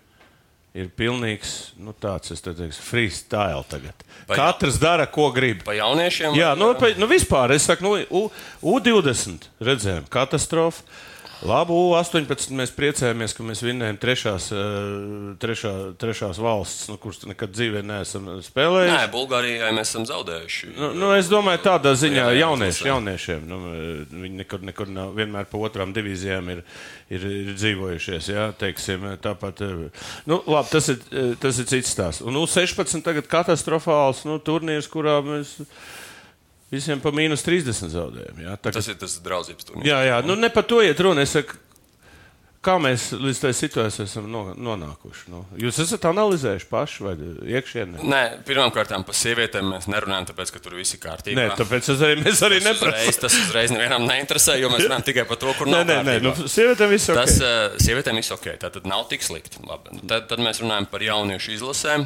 [0.76, 4.06] Ir pilnīgs nu, tāds, es teiktu, freestyle tagad.
[4.28, 5.64] Vai- Katrs dara, ko grib.
[5.68, 6.36] Pa jauniešiem?
[6.36, 8.30] Jā, nu, pa, nu vispār es saku, nu, U,
[8.64, 10.84] U20 redzējām katastrofu.
[11.42, 17.56] Labi, U18 mēs priecājamies, ka mēs vinnējam trešās, eh, trešā, trešās valsts, nu, kuras nekad
[17.56, 18.92] dzīvē neesam spēlējuši.
[18.94, 20.70] Nē, Bulgārijai mēs esam zaudējuši.
[20.78, 23.48] Nu, nu, es domāju, tādā ziņā Jā, jā, jaunieši, jauniešiem.
[23.50, 23.58] Nu,
[24.12, 26.62] viņi nekur, nekur nav vienmēr pa otrām divīzijām ir,
[27.10, 28.30] ir, ir dzīvojušies.
[28.36, 32.22] Jā, teiksim, tāpat, eh, nu, labi, tas, ir, eh, tas ir cits stāsts.
[32.22, 35.58] Un U16 tagad katastrofāls nu, turnīrs, kurā mēs
[36.72, 38.40] visiem pa mīnus 30 zaudējam.
[38.46, 39.90] Jā, tagad, Tas ir tas draudzības turnīrs.
[39.92, 41.22] jā, jā, nu ne par to iet runa.
[41.28, 41.60] Es saku,
[42.62, 45.32] Kā mēs līdz tai situācijai esam no, nonākuši?
[45.34, 47.14] Nu, jūs esat analizējuši paši vai
[47.56, 48.04] iekšienē?
[48.06, 51.40] Nē, pirmkārt, par sievietēm mēs nerunājam, tāpēc, ka tur viss ir kārtībā.
[51.40, 53.18] Nē, tāpēc es arī, mēs arī neprasām.
[53.24, 56.16] tas uzreiz nevienam neinteresē, jo mēs runājam tikai par to, kur Nē, nav nē, nē,
[56.22, 56.54] nu, kārtībā.
[56.54, 57.50] sievietēm viss ir Tas ok.
[57.50, 59.66] uh, sievietēm viss ok, tā tad nav tik slikti.
[59.66, 59.98] Labi.
[59.98, 62.06] Nu, Tad, tad mēs runājam par jauniešu izlasēm.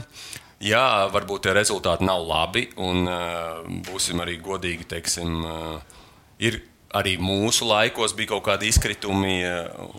[0.65, 4.88] Jā, varbūt tie rezultāti nav labi, un uh, būsim arī godīgi.
[4.95, 5.99] Teiksim, uh,
[6.41, 6.58] ir
[6.95, 9.93] arī mūsu laikos bija kaut kādi izkritumi uh,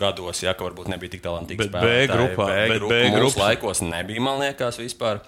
[0.00, 1.70] gados, ja ka varbūt nebija tik talantīgs.
[1.70, 5.22] Bet B grupā, B bet grupa B mūsu grupas- laikos nebija, man liekas, vispār.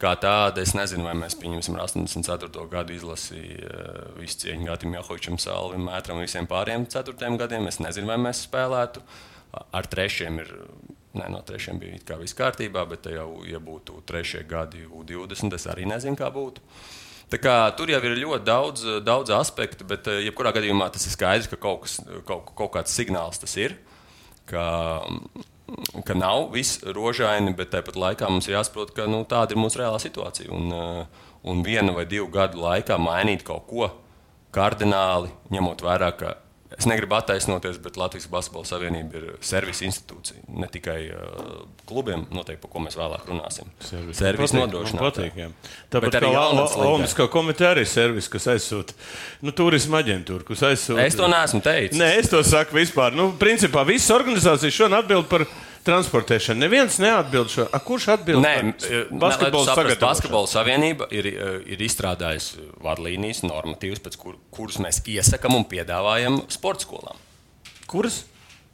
[0.00, 2.62] Kā tāda, es nezinu, vai mēs pieņemsim ar 84.
[2.72, 3.42] gadu izlasi
[4.16, 7.34] visu cieņu Gatam Jahovičam, Salvim, Mētram un visiem pārējiem 4.
[7.42, 7.66] gadiem.
[7.68, 9.02] Es nezinu, vai mēs spēlētu
[9.76, 10.54] ar trešiem ir.
[11.10, 15.56] Nē, no trešiem bija it kā viss kārtībā, bet jau, ja būtu trešie gadi, U20,
[15.56, 16.62] es arī nezinu, kā būtu.
[17.30, 21.14] Tā kā, tur jau ir ļoti daudz, daudz aspektu, bet eh, jebkurā gadījumā tas ir
[21.14, 23.76] skaidrs, ka kaut, kas, kaut, kaut kāds signāls tas ir.
[24.50, 24.64] Ka,
[26.06, 29.82] ka nav viss rožaini, bet tāpat laikā mums ir jāsaprot, ka nu, tāda ir mūsu
[29.82, 30.50] reālā situācija.
[30.54, 33.90] Un, eh, un viena vai divu gadu laikā mainīt kaut ko
[34.54, 36.34] kardināli, ņemot vērā, ka
[36.78, 40.44] Es negribu attaisnoties, bet Latvijas Basketbola Savienība ir servisa institūcija.
[40.54, 43.72] Ne tikai uh, klubiem, noteikti, par ko mēs vēlāk runāsim.
[43.82, 45.48] Servis nodrošinātāji.
[45.90, 48.94] Tāpat arī Olimpiskā komiteja arī ir servis, kas aizsūta
[49.42, 51.02] nu, turisma aģentūru, kas aizsūta.
[51.08, 51.98] Es to neesmu teicis.
[51.98, 53.18] Nē, es to saku vispār.
[53.18, 55.48] Nu, principā visas organizācijas šodien atbild par
[55.86, 56.60] transportēšanu.
[56.64, 57.66] Neviens neatbild šo.
[57.72, 58.44] A, kurš atbild?
[58.44, 58.54] Nē,
[59.20, 65.64] Basketbola, basketbola savienība ir, eh, ir izstrādājusi vadlīnijas, normatīvas, pēc kur, kurus mēs iesakām un
[65.64, 67.22] piedāvājam sporta skolām.
[67.90, 68.24] Kuras?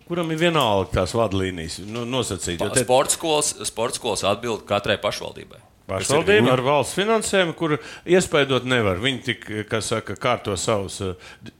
[0.07, 2.61] Kuram ir vienalga tās vadlīnijas nu, nosacīt?
[2.63, 2.85] Te...
[2.85, 5.63] Sports skolas, sports skolas atbild katrai pašvaldībai.
[5.87, 7.77] Pašvaldība ar valsts finansējumu, kur
[8.11, 8.99] iespaidot nevar.
[9.03, 10.99] Viņi tik, kā saka, kārto savus,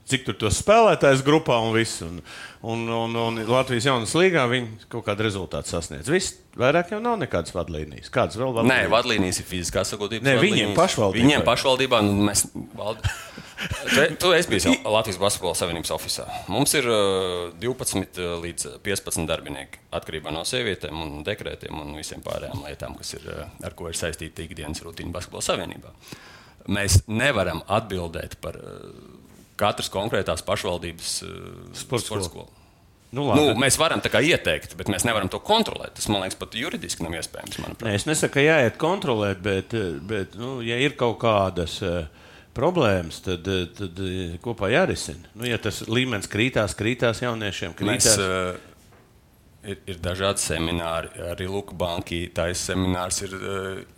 [0.07, 2.01] cik tur tos spēlētājs grupā un viss.
[2.05, 2.19] Un,
[2.67, 6.09] un, un, un Latvijas jaunas līgā viņi kaut kādu rezultātu sasniedz.
[6.11, 8.11] Viss, vairāk jau nav nekādas vadlīnijas.
[8.13, 8.87] Kādas vēl vadlīnijas?
[8.87, 10.25] Nē, vadlīnijas ir fiziskās sakotības.
[10.27, 11.23] Nē, viņiem pašvaldībā.
[11.25, 13.03] Viņiem pašvaldībā, nu, mēs valdi.
[13.57, 16.43] Tu, tu esi bijis Latvijas Basketbola Savienības oficiālā.
[16.53, 22.61] Mums ir uh, 12 līdz 15 darbinieki atkarībā no sievietēm, un dekrētiem un visiem pārējām
[22.67, 25.95] lietām, kas ir, uh, ar ko ir saistīta ikdienas rutīna Basketbola Savienībā.
[26.69, 29.16] Mēs nevaram atbildēt par uh,
[29.59, 31.33] katras konkrētās pašvaldības uh,
[31.77, 32.47] sporta skolu.
[33.15, 33.39] Nu, labi.
[33.39, 35.93] nu, mēs varam ieteikt, bet mēs nevaram to kontrolēt.
[35.95, 37.61] Tas man liekas, pat juridiski nav iespējams.
[37.79, 41.79] Nē, es nesaku, ka jāiet kontrolēt, bet, bet nu, ja ir kaut kādas.
[41.85, 42.05] Uh,
[42.57, 43.99] problēmas, tad, tad
[44.43, 45.29] kopā jārisina.
[45.37, 48.17] Nu, ja tas līmenis krītās, krītās jauniešiem, krītās.
[48.17, 48.73] Mēs, uh...
[49.67, 53.17] Ir, ir dažādi semināri, arī Luka Banka taisa seminārs.
[53.25, 53.33] Ir,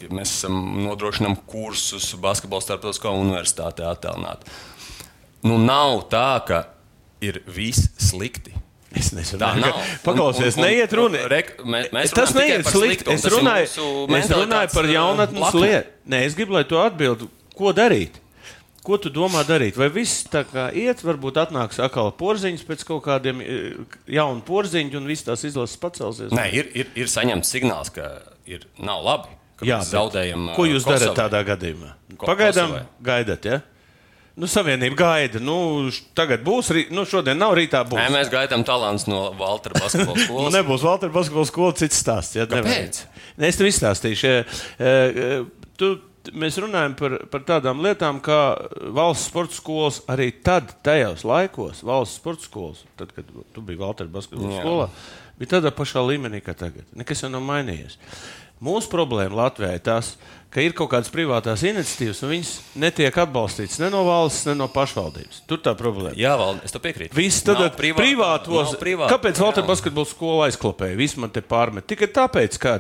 [0.10, 4.48] mēs nodrošinām kursus basketbola starptautiskā universitātē attēlnāt.
[5.46, 6.64] Nu, nav tā, ka
[7.24, 8.56] ir viss slikti.
[8.90, 9.46] Es nezinu,
[10.02, 11.20] paklausies, un, un, neiet runa.
[11.30, 13.06] Rek, mēs, mēs tas neiet slikti.
[13.14, 13.68] Es runāju,
[14.18, 15.94] es runāju par jaunatnes lietu.
[16.10, 18.18] Nē, es gribu, lai tu atbildi, ko darīt.
[18.82, 19.78] Ko tu domā darīt?
[19.78, 23.58] Vai viss tā kā iet, varbūt atnāks atkal porziņš pēc kaut kādiem e,
[24.16, 26.34] jaunu porziņu, un viss tās izlases pacelsies?
[26.34, 28.08] Nē, ir, ir, ir saņemts signāls, ka
[28.50, 29.36] ir, nav labi.
[29.68, 30.54] Jā, zaudējam.
[30.56, 31.00] Ko jūs Kosovai.
[31.04, 31.92] darat tādā gadījumā?
[32.24, 33.04] Pagaidām, Kosovai.
[33.12, 33.60] gaidat, ja?
[34.40, 35.42] Nu, savienība gaida.
[35.44, 38.00] Nu, tagad būs, nu, šodien nav, rītā būs.
[38.00, 40.46] Nē, mēs gaidām talants no Valtra basketbola skolas.
[40.48, 42.38] nu, nebūs Valtra basketbola skola, cits stāsts.
[42.40, 42.48] Ja?
[42.50, 43.02] Kāpēc?
[43.36, 44.32] Nē, es tev izstāstīšu.
[45.80, 45.90] Tu
[46.40, 48.40] mēs runājam par, par tādām lietām, kā
[48.96, 50.02] valsts sporta skolas.
[50.12, 54.90] Arī tad, tajos laikos, valsts sporta skolas, tad, kad tu biji Valtera basketbola skolā,
[55.40, 56.88] bija tādā pašā līmenī kā tagad.
[57.00, 58.00] Nekas jau nav mainījies.
[58.64, 63.78] Mūsu problēma Latvijā ir tas, ka ir kaut kādas privātās iniciatīvas, un viņas netiek atbalstītas
[63.84, 65.44] ne no valsts, ne no pašvaldības.
[65.50, 66.18] Tur tā problēma.
[66.18, 67.14] Jā, valdi, es to piekrītu.
[67.18, 68.74] Viss tad privāt, privātos.
[68.82, 70.98] Privāt, kāpēc Valtera basketbola skola izklapēja?
[70.98, 71.86] Viss man te pārmet.
[71.90, 72.80] Tikai tāpēc, ka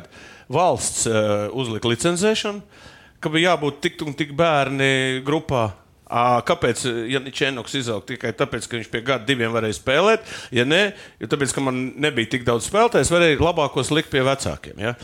[0.50, 2.88] valsts uh, uzlika licencēšanu
[3.20, 5.70] ka bija jābūt tik un tik bērni grupā.
[6.10, 10.24] Kāpēc Janičēnoks izauga tikai tāpēc, ka viņš pie gada diviem varēja spēlēt?
[10.56, 10.82] Ja nē,
[11.22, 14.82] jo tāpēc, ka man nebija tik daudz spēlētāju, es varēju labākos likt pie vecākiem.
[14.82, 14.96] Ja?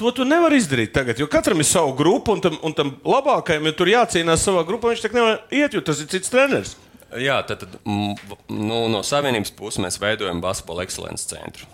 [0.00, 3.68] To tu nevari izdarīt tagad, jo katram ir sava grupa, un tam, un tam labākajam,
[3.68, 6.72] ja tur jācīnās savā grupā, viņš tā nevar iet, jo tas ir cits treneris.
[7.20, 11.68] Jā, tad, tad nu, no savienības puses mēs veidojam basketbola ekscelences centru.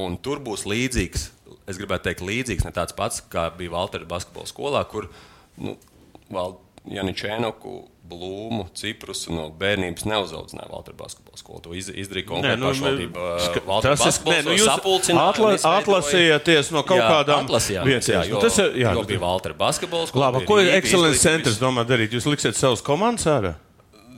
[0.00, 1.28] Un tur būs līdzīgs
[1.70, 5.08] es gribētu teikt, līdzīgs, ne tāds pats, kā bija Valtera basketbola skolā, kur
[5.60, 5.76] nu,
[6.90, 11.60] Janičēnoku, Blūmu, Ciprusu no bērnības neuzaudzināja Valtera basketbola skolu.
[11.64, 13.28] To iz, izdarīja konkrēti nu, pašvaldība.
[13.86, 17.48] Tas ir nē, nu, jūs atla, atlasījāties no kaut jā, kādām
[17.88, 18.26] vietām.
[18.28, 20.28] Jo, tas ir, jā, jo bija Valtera basketbola skola.
[20.28, 22.12] Labi, ko ir Excellence centrs domā darīt?
[22.12, 23.54] Jūs liksiet savus komandas ārā?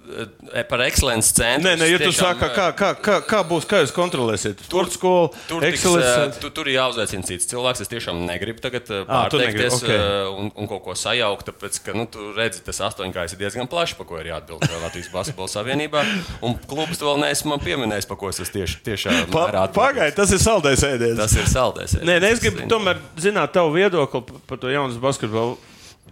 [0.07, 1.67] E, par ekscelences centru.
[1.67, 4.63] Nē, nē, ja tu tiešām, saki, kā, kā, kā, kā būs, kā jūs kontrolēsiet?
[4.71, 7.83] Tur, skolu, tur, tiks, e, tu, tur ir jāuzaicina cits cilvēks.
[7.83, 9.99] Es tiešām negribu tagad e, pārteikties okay.
[10.31, 13.97] un, un kaut ko sajaukt, tāpēc, ka, nu, tu redzi, tas astoņkājs ir diezgan plašs,
[13.99, 16.05] pa ko ir jāatbild Latvijas Basketbola Savienībā.
[16.47, 20.17] Un klubs vēl neesmu pieminējis, pa ko es tieši, tiešām pa, pagaidu.
[20.21, 21.19] Tas ir saldais ēdiens.
[21.19, 22.07] Tas ir saldais ēdiens.
[22.07, 25.59] Nē, nē, es gribu tomēr zināt tavu viedokli par to jaunas basketbolu.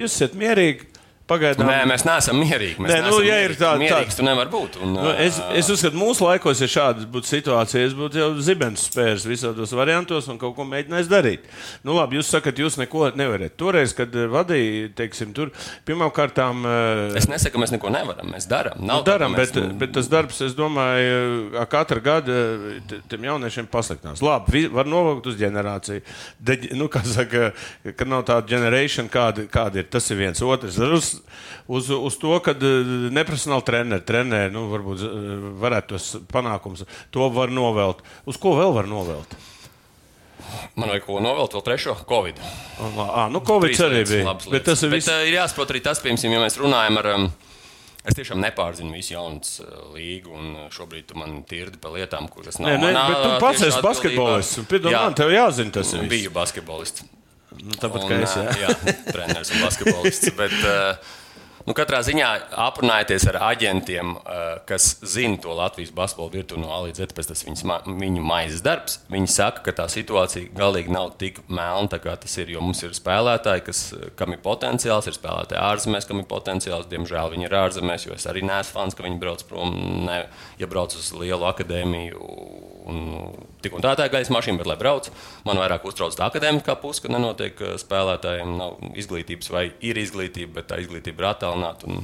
[0.01, 0.91] Jūs esat mierīgi
[1.25, 1.65] Pagaidām.
[1.71, 2.77] Nē, mēs neesam mierīgi.
[2.85, 3.61] Mēs Nē, nu, ja ir mierīgi.
[3.63, 4.75] tā- mierīgs, tā- nevar būt.
[4.85, 8.85] Un, Nu, es, es uzskatu, mūsu laikos, ja šāda būtu situācija, es būtu jau zibens
[8.91, 11.47] spērs visos variantos un kaut ko mēģinājis darīt.
[11.83, 13.57] Nu, labi, jūs sakat, jūs neko nevarat.
[13.57, 15.49] Toreiz, kad eh, vadīja, teiksim, tur
[15.87, 16.37] pirmkārt,
[17.17, 18.29] Es nesaku, ka mēs neko nevaram.
[18.31, 18.79] Mēs darām.
[18.85, 23.67] Nu, darām, mēs- bet, bet tas darbs, es domāju, ka katru gadu t- tiem jauniešiem
[23.73, 24.21] pasliktinās.
[24.21, 26.03] Labi, var novilkt uz ģenerāciju.
[26.39, 27.53] De, nu, kā saka,
[27.97, 29.85] ka nav tāda generācija, kāda, kāda ir.
[29.89, 31.14] Tas ir viens otrs.
[31.15, 37.29] Uz, uz, uz to, ka neprofesionāli treneri, treneri nu, varbūt eh, varētu tos panākumus, to
[37.33, 38.05] var novelt.
[38.29, 39.37] Uz ko vēl var novelt?
[40.75, 42.43] Man vajag ko novelt, vēl trešo Covid.
[42.83, 44.37] Ā, nu, Covid arī bija.
[44.53, 45.11] Bet tas ir bet, viss.
[45.13, 47.11] uh, ir jāsaprot arī tas, piemēram, ja mēs runājam ar.
[47.17, 47.33] Um,
[48.05, 49.55] Es tiešām nepārzinu visu jaunas
[49.95, 52.75] līgu, un šobrīd tu man tirdi par lietām, kuras nav.
[52.75, 54.59] Nē, nē, manā bet tu pats esi basketbolists.
[54.69, 55.07] Piedod, Jā.
[55.07, 55.95] man tev jāzina tas.
[55.97, 56.11] Viss.
[56.11, 57.07] Biju basketbolists.
[57.63, 58.35] Nu, tāpat Un, kā es.
[58.37, 58.55] Jā.
[58.65, 60.33] jā, treneris un basketbolists.
[60.39, 61.21] Bet, uh,
[61.65, 62.29] nu, katrā ziņā
[62.65, 67.31] aprunājieties ar aģentiem, uh, kas zina to Latvijas basketbolu virtuvi no A līdz Z, pēc
[67.31, 68.99] tas viņas, viņu maizes darbs.
[69.13, 72.53] Viņi saka, ka tā situācija galīgi nav tik melna, kā tas ir.
[72.55, 73.83] Jo mums ir spēlētāji, kas,
[74.19, 76.91] kam ir potenciāls, ir spēlētāji ārzemēs, kam ir potenciāls.
[76.91, 79.73] Diemžēl viņi ir ārzemēs, jo es arī neesmu fans, ka viņi brauc prom,
[80.05, 80.25] ne,
[80.61, 82.31] ja brauc uz lielu akadēmiju.
[82.85, 83.21] Un, nu,
[83.65, 85.09] tik un tā tā ir gaisa mašīna, bet, lai brauc,
[85.49, 90.59] man vairāk uztrauc tā akadēmiskā puse, ka nenotiek ka spēlētājiem nav izglītības, vai ir izglītība,
[90.59, 91.54] bet tā izglītība ir attālināta.
[91.89, 92.03] Un,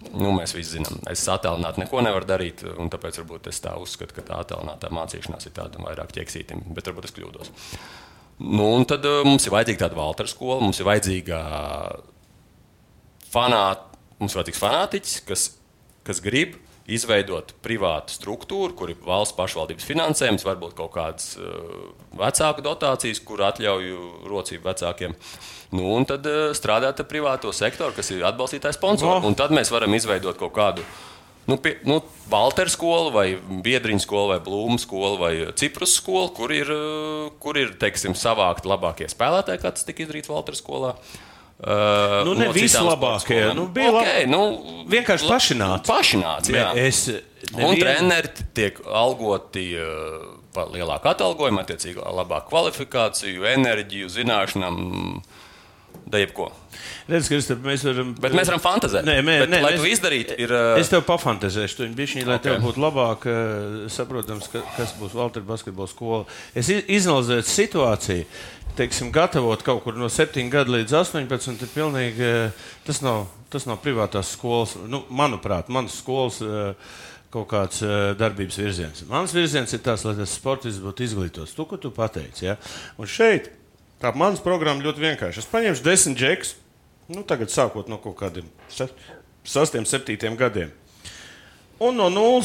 [0.00, 4.14] Nu, mēs visi zinām, es attēlināti neko nevaru darīt, un tāpēc varbūt es tā uzskatu,
[4.16, 7.50] ka tā attēlinātā mācīšanās ir tāda vairāk ķeksīta, bet varbūt es kļūdos.
[8.40, 11.40] Nu, un tad uh, mums ir vajadzīga tāda Valtera skola, mums ir vajadzīga
[13.28, 13.84] fanāt,
[14.22, 15.44] mums ir vajadzīgs fanātiķis, kas,
[16.08, 16.56] kas grib
[16.90, 23.44] izveidot privātu struktūru, kur ir valsts pašvaldības finansējums, varbūt kaut kādas uh, vecāku dotācijas, kur
[23.46, 23.92] atļauj
[24.30, 25.14] rocību vecākiem.
[25.76, 29.22] Nu, un tad uh, strādāt ar privāto sektoru, kas ir atbalstītājs sponsors.
[29.22, 29.30] No.
[29.30, 30.86] Un tad mēs varam izveidot kaut kādu.
[31.48, 31.98] Nu, pie, nu,
[32.30, 33.26] Valtera skola, vai
[33.64, 38.70] Biedriņa skola, vai Blūma skola, vai Ciprus skola, kur ir, uh, kur ir teiksim, savākti
[38.70, 40.94] labākie spēlētāji, kā tas tika izdarīts Valtera skolā.
[40.94, 41.29] Uh,
[42.24, 43.56] Nu, ne no visi citām labākie, sporta skolām.
[43.58, 44.30] nu, bija okay, labi.
[44.32, 45.88] nu, Vienkārši pašināts.
[45.90, 46.70] Pašināts, jā.
[46.76, 47.02] Es,
[47.50, 54.76] Un nevienu- treneri tiek algoti uh, par lielāku atalgojumu, attiecīgi labāku kvalifikāciju, enerģiju, zināšanām,
[56.10, 56.50] da jebko.
[57.10, 58.12] Redz, Kristap, mēs varam.
[58.22, 59.04] Bet mēs varam fantazēt.
[59.06, 62.26] Nē, mē, Bet, nē, lai mēs- to izdarītu, ir, uh, Es tev pafantazēšu, tu bišķiņ,
[62.26, 62.40] lai Ok.
[62.40, 62.54] okay.
[62.54, 66.24] tev būtu labāk uh, saprotams, ka, kas būs Valtera basketbola skola.
[66.54, 68.24] Es iz- izanalizēju situāciju,
[68.78, 73.66] teiksim, gatavot kaut kur no 7 gadu līdz 18, ir pilnīgi, uh, tas nav, tas
[73.66, 76.74] nav privātās skolas, nu, manuprāt, manas skolas uh,
[77.30, 79.04] kaut kāds uh, darbības virziens.
[79.10, 81.54] Mans virziens ir tas, lai tas sportists būtu izglītots.
[81.54, 82.56] Tu, ko tu pateici, ja?
[82.98, 83.50] Un šeit,
[84.00, 85.42] tā manas programma ļoti vienkārši.
[85.42, 86.54] Es paņemšu desmit džekus,
[87.12, 88.94] nu, tagad sākot no kaut kādiem 6,
[89.44, 90.72] 7 gadiem.
[91.80, 92.42] Un no 0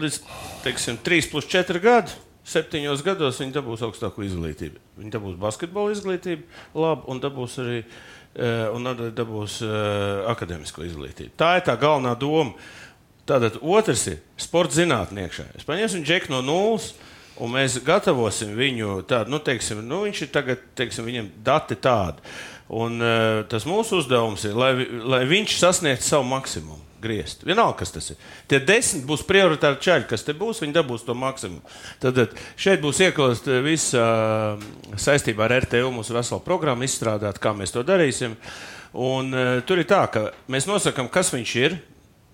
[0.00, 0.20] līdz
[0.64, 2.16] teiksim, 3 plus 4 gadi,
[2.50, 4.80] 7 gados viņi dabūs augstāko izglītību.
[5.00, 6.48] Viņi dabūs basketbola izglītību,
[6.80, 11.34] labi, un dabūs arī eh, un arī dabūs uh, akadēmisko izglītību.
[11.40, 12.56] Tā ir tā galvenā doma.
[13.28, 15.44] Tātad otrs ir sports zinātnieks.
[15.54, 16.94] Es paņemšu džeku no nulles.
[17.40, 22.20] Un mēs gatavosim viņu tādu, nu, teiksim, nu, viņš ir tagad, teiksim, viņam dati tādi.
[22.70, 26.78] Un uh, tas mūsu uzdevums ir, lai, lai viņš sasniegtu savu maksimumu.
[27.00, 27.46] Griezt.
[27.48, 28.18] Vienalga, kas tas ir.
[28.44, 31.62] Tie desmit būs prioritāri čaļi, kas te būs, viņi dabūs to maksimumu.
[32.02, 34.66] Tad šeit būs ieklāst visa uh,
[35.00, 38.36] saistībā ar RTU mūsu veselu programmu izstrādāt, kā mēs to darīsim.
[38.92, 41.80] Un uh, tur ir tā, ka mēs nosakām, kas viņš ir.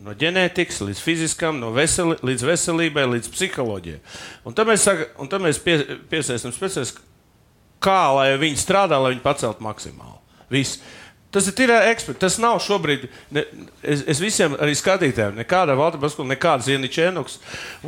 [0.05, 4.01] No ģenētikas līdz fiziskam, no veseli, līdz veselībai, līdz psiholoģijai.
[4.45, 5.79] Un tad mēs, saka, un tad mēs pie,
[6.11, 7.01] piesaistām speciālistus,
[7.83, 10.21] kā lai viņi strādā, lai viņi paceltu maksimāli.
[10.53, 10.83] Viss.
[11.33, 12.21] Tas ir tikai eksperts.
[12.23, 13.09] Tas nav šobrīd.
[13.35, 13.43] Ne,
[13.83, 17.41] es, es visiem arī skatītājiem, nekāda valda basketbola, nekāda Zieničēnoks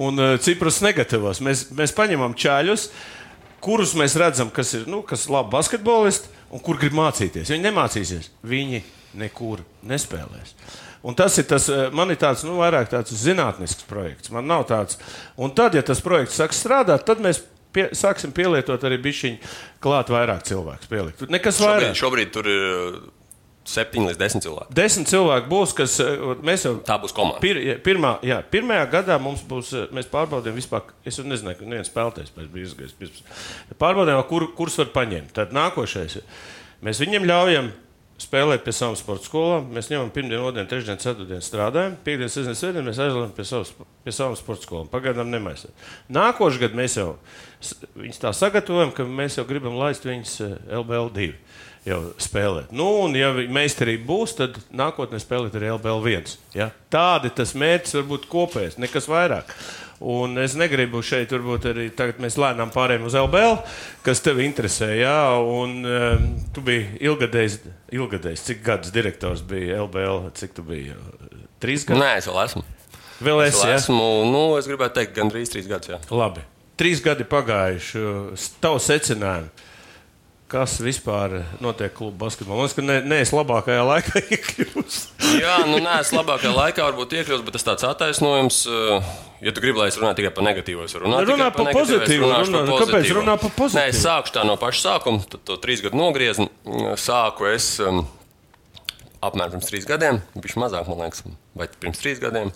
[0.04, 1.40] un uh, Cipras negatavos.
[1.44, 2.88] Mēs, mēs paņemam čaļus,
[3.64, 7.52] kurus mēs redzam, kas ir nu, kas labi basketbolisti un kur grib mācīties.
[7.54, 8.32] Viņi nemācīsies.
[8.48, 8.82] Viņi
[9.18, 10.56] nekur nespēlēs.
[11.06, 14.32] Un tas ir tas, eh, man ir tāds, nu, vairāk tāds zinātnisks projekts.
[14.34, 14.98] Man nav tāds.
[15.36, 19.38] Un tad, ja tas projekts sāks strādāt, tad mēs pie, sāksim pielietot arī bišķiņu
[19.84, 20.90] klāt vairāk cilvēku.
[20.90, 21.28] Pielikt.
[21.30, 22.00] Nekas Šobrīd, vairāk.
[22.02, 22.98] šobrīd tur ir uh,
[23.68, 24.74] 7 līdz 10 cilvēki.
[24.76, 26.74] Desmit cilvēki būs, kas eh, mēs jau.
[26.86, 27.40] Tā būs komanda.
[27.44, 31.68] Pir, pirmā, jā, pirmajā gadā mums būs, eh, mēs pārbaudījām vispār, es jau nezināju, ka
[31.68, 33.20] neviens spēlētājs bija izgājis.
[33.80, 35.34] Pārbaudījām, kur, kurus var paņemt.
[35.36, 36.18] Tad nākošais,
[36.84, 37.70] mēs viņiem ļaujam
[38.18, 39.68] spēlēt pie savām sporta skolām.
[39.74, 41.96] Mēs ņemam pirmdienu, otrdien, trešdien, ceturtdien strādājam.
[42.06, 43.72] Piektdien, sestdien, svētdien mēs aizlaižam pie, savas,
[44.04, 44.90] pie savām sporta skolām.
[44.92, 45.74] Pagaidām nemaisām.
[46.12, 47.08] Nākošais gads mēs jau
[47.98, 51.30] viņus tā sagatavojam, ka mēs jau gribam laist viņus eh, LBL2
[51.88, 52.72] jau spēlēt.
[52.74, 56.34] Nu, un, ja meistarība būs, tad nākotnē spēlēt arī LBL1.
[56.58, 56.70] Ja?
[56.92, 59.54] Tādi tas mērķis var būt kopējs, nekas vairāk.
[59.98, 63.56] Un es negribu šeit, varbūt arī tagad mēs lēnām pārējām uz LBL,
[64.06, 64.92] kas tevi interesē.
[64.94, 67.56] Jā, un um, tu biji ilgadējis,
[67.98, 70.94] ilgadējis, cik gadus direktors bija LBL, cik tu biji?
[71.58, 72.04] Trīs gadus?
[72.04, 72.62] Nē, es vēl esmu.
[73.18, 75.90] Vēl Es, esi, vēl esmu nu, es gribētu teikt, gandrīz trīs gadus.
[75.90, 75.98] Jā.
[76.14, 76.44] Labi.
[76.78, 78.02] Trīs gadi pagājuši.
[78.62, 79.50] Tavu secinājumu.
[80.48, 82.54] Kas vispār notiek klubu basketbolā?
[82.54, 85.00] Man liekas, ka ne, neesi labākajā laikā iekļuvis.
[85.36, 89.10] Jā, nu nē, es labākajā laikā varbūt iekļūstu, bet tas tāds attaisnojums, eh,
[89.44, 91.76] ja tu gribi, lai es runāju tikai par negatīvo, es varu runāt Runā par es
[91.76, 92.40] pozitīvu, runā.
[92.46, 93.82] par Nu, kāpēc runā par pozitīvu?
[93.82, 96.48] Nē, es sāku tā no paša sākuma, tad to trīs gadu nogriezni.
[96.96, 98.04] Sāku es um,
[99.20, 101.24] apmēram pirms trīs gadiem, bija mazāk, man liekas,
[101.58, 102.52] vai pirms trīs gadiem.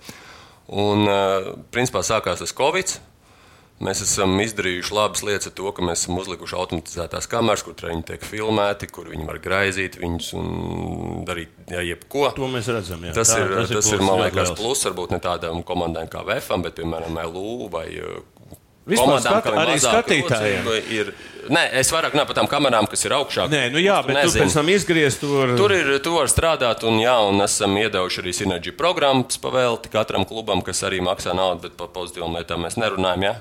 [0.72, 2.96] Un, uh, principā, sākās tas Covid.
[3.82, 8.04] Mēs esam izdarījuši labas lietas ar to, ka mēs esam uzlikuši automatizētās kameras, kur viņi
[8.12, 12.28] tiek filmēti, kur viņi var graizīt viņus un darīt jā, jebko.
[12.36, 13.02] To mēs redzam.
[13.08, 13.16] Jā.
[13.16, 14.60] Tas, Tā- ir, tas, tas plus ir, man liekas, liels.
[14.60, 18.22] plus varbūt ne tādām komandām kā VFM, bet, piemēram, LU vai uh,
[18.86, 20.70] Vispār skat- ir arī skatītājiem.
[20.90, 21.10] Ir,
[21.54, 23.44] nē, es vairāk runāju par tām kamerām, kas ir augšā.
[23.50, 24.46] Nē, nu jā, bet tu nezini.
[24.46, 25.56] pēc tam izgriezt tur.
[25.58, 30.26] Tur ir tu var strādāt, un, jā, un esam iedevuši arī sinerģiju programmas pavēlti katram
[30.26, 33.26] klubam, kas arī maksā naudu, bet par pozitīvām lietām mēs nerunājam.
[33.30, 33.34] Jā?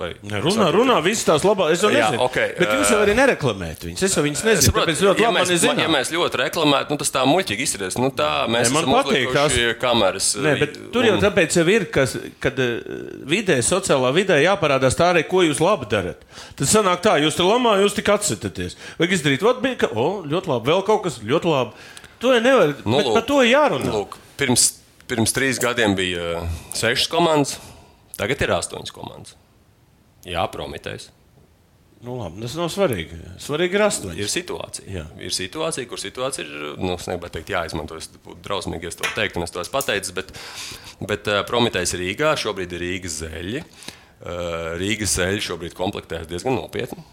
[0.00, 1.74] Vai, Ne, Runā, runā, visas tās labās.
[1.74, 2.22] Es jau Jā, nezinu.
[2.24, 4.04] ok, Bet jūs jau arī nereklamējat viņus.
[4.06, 4.64] Es jau viņus nezinu.
[4.70, 7.66] saprotu, Tāpēc ļoti ja labi mēs, ir ja mēs ļoti reklamētu, nu, tas tā muļķīgi
[7.66, 7.98] izskatās.
[8.00, 10.28] Nu, tā mēs Nē, man patīk uzlikuši kameras.
[10.40, 12.78] Nē, bet tur jau tāpēc jau ir, kas, kad eh,
[13.28, 16.24] vidē, sociālā vidē jāparādās tā arī, ko jūs labi darat.
[16.56, 18.78] Tad sanāk tā, jūs tur lamā, jūs tik atcitaties.
[18.96, 21.76] Vajag izdarīt, vat bija, ka, o, ļoti labi, vēl kaut kas ļoti labi.
[22.24, 23.18] To nevar, Nu, bet lūk.
[23.20, 23.92] par to jārunā.
[23.92, 24.64] Lūk, pirms,
[25.12, 27.58] pirms trīs gadiem bija uh, sešas komandas,
[28.16, 29.36] tagad ir astoņas komandas.
[30.28, 31.08] Jā, promitējis.
[32.00, 33.18] Nu, labi, tas nav svarīgi.
[33.44, 34.16] Svarīgi ir astoņi.
[34.24, 34.86] Ir situācija.
[34.88, 35.02] Jā.
[35.20, 36.62] Ir situācija, kur situācija ir.
[36.80, 37.98] Nu, es negribētu teikt, jāizmanto.
[38.00, 40.14] Es būtu drausmīgi, ja es to teiktu, un es to esmu pateicis.
[40.16, 40.32] Bet,
[41.10, 43.60] bet uh, promitējis Rīgā, šobrīd ir Rīgas zeļi.
[43.60, 47.04] Uh, Rīgas zeļi šobrīd komplektējas diezgan nopietni.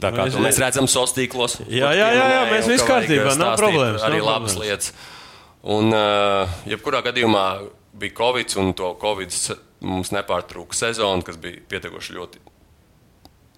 [0.00, 1.58] Tā kā Mēs- to mēs redzam sociālos tīklos.
[1.68, 4.64] Jā, jā, jā, jā, mēs viss kārtībā, nav problēmas, Arī nav labas problēmas.
[4.64, 4.92] lietas.
[5.64, 7.44] Un, uh, jebkurā gadījumā
[8.00, 9.30] bija Covid, un to Covid
[9.84, 12.42] mums nepārtrūka sezona, kas bija pietiekoši ļoti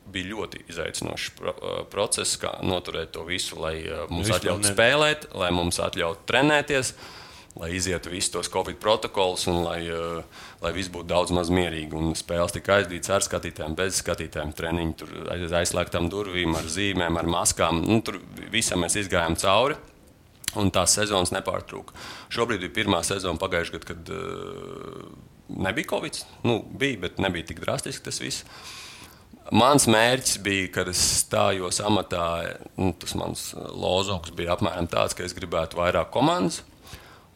[0.06, 1.52] bija ļoti izaicinošs pro,
[1.90, 6.28] process, kā noturēt to visu, lai uh, mums Vispār atļautu ne- spēlēt, lai mums atļautu
[6.30, 6.92] trenēties,
[7.58, 9.80] lai izietu visus tos Covid protokolus un lai,
[10.62, 11.96] lai viss būtu daudz maz mierīgi.
[11.96, 17.16] Un spēles tika aizdītas ar skatītājiem, bez skatītājiem, treniņi tur aiz aizslēgtām durvīm, ar zīmēm,
[17.16, 17.80] ar maskām.
[17.88, 18.20] Nu, tur
[18.52, 19.78] visam mēs izgājām cauri.
[20.56, 21.96] Un tās sezonas nepārtrūka.
[22.32, 25.10] Šobrīd bija pirmā sezona pagājušajā gadā, kad uh,
[25.48, 26.20] nebija Covid.
[26.46, 28.46] Nu, bija, bet nebija tik drastiski tas viss.
[29.54, 32.24] Mans mērķis bija, kad es stājos amatā,
[32.80, 36.64] nu, tas mans lozungs bija apmēram tāds, ka es gribētu vairāk komandas.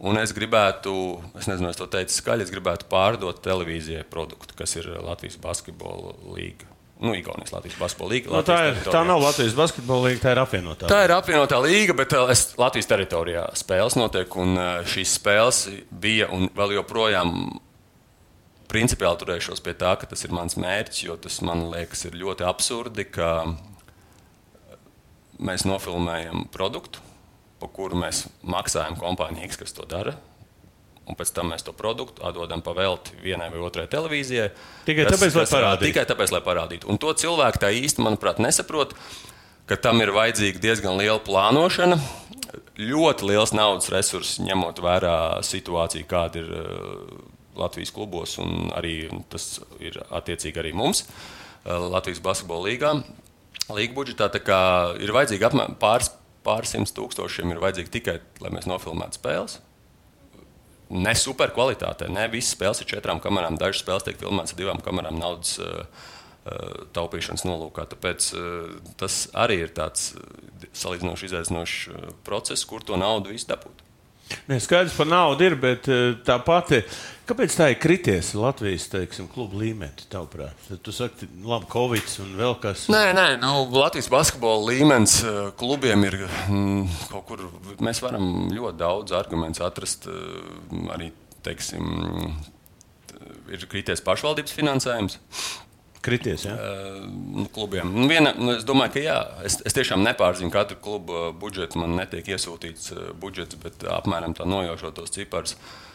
[0.01, 0.93] Un es gribētu,
[1.37, 6.15] es nezinu, es to teicu skaļi, es gribētu pārdot televīzijai produktu, kas ir Latvijas basketbola
[6.33, 6.71] līga.
[7.01, 8.19] Nu, Igaunijas Latvijas basketbola.
[8.29, 10.89] Nu, tā, Latvijas ir, tā nav Latvijas basketbola līnija, tā ir apvienotā.
[10.91, 14.37] Tā ir apvienotā līga, bet uh, es, Latvijas teritorijā spēles notiek.
[14.41, 15.63] Un uh, šīs spēles
[16.03, 17.37] bija un vēl joprojām
[18.71, 21.03] principiāli turēšos pie tā, ka tas ir mans mērķis.
[21.09, 23.31] Jo tas man liekas, ir ļoti absurdi, ka
[25.41, 27.03] mēs nofilmējam produktu,
[27.61, 30.17] par kuru mēs maksājam kompānijai, kas to dara.
[31.11, 34.51] Un pēc tam mēs to produktu atdodam pa velti vienai vai otrai televīzijai.
[34.87, 35.89] Tikai kas- tāpēc, lai kas- parādītu.
[35.89, 36.87] Tikai tāpēc, lai parādītu.
[36.93, 38.95] Un to cilvēku tā īsti, manuprāt, nesaprot,
[39.67, 41.99] ka tam ir vajadzīga diezgan liela plānošana,
[42.79, 46.53] ļoti liels naudas resurss, ņemot vērā situāciju, kāda ir
[47.59, 52.93] Latvijas klubos, un arī tas ir attiecīgi arī mums, uh, Latvijas basketbola līgā.
[53.71, 54.31] Līga budžetā
[54.99, 56.13] ir vajadzīgi apmēram pāris,
[56.47, 59.59] pārsimt tūkstošiem, ir vajadzīgi tikai, lai mēs nofilmētu spēles.
[60.91, 64.81] Ne super kvalitātē, ne visas spēles ir četrām kamerām, dažas spēles tiek filmētas ar divām
[64.83, 67.87] kamerām naudas uh, uh, taupīšanas nolūkā.
[67.93, 68.33] Tāpēc
[68.99, 70.15] tas arī ir tāds
[70.73, 71.79] salīdzinoši izaicinošs
[72.27, 73.87] process, kur to naudu visu dabūt.
[74.51, 76.83] Nē, skaidrs par naudu ir, bet eh, tā pati.
[77.31, 80.03] Kāpēc tā ir krities Latvijas teiksim, klubu līmenī?
[80.11, 82.89] Tavuprāt, tu saki, labi, Covid un vēl kas.
[82.91, 87.45] Nē, nē, nu, Latvijas basketbola līmenis uh, klubiem ir mm, kaut kur.
[87.87, 90.09] Mēs varam ļoti daudz argumentu atrast.
[90.11, 91.13] uh, Arī,
[91.47, 91.85] teiksim,
[93.55, 95.21] ir krities pašvaldības finansējums.
[96.03, 96.57] Krities, ja?
[97.07, 97.93] nu, klubiem.
[97.95, 101.79] Nu, viena, nu, es domāju, ka jā, es, es tiešām nepārzinu katru klubu budžetu.
[101.79, 102.91] Man netiek iesūtīts
[103.23, 105.55] budžets, bet apmēram tā nojaušot tos ciparus.
[105.55, 105.90] Uh,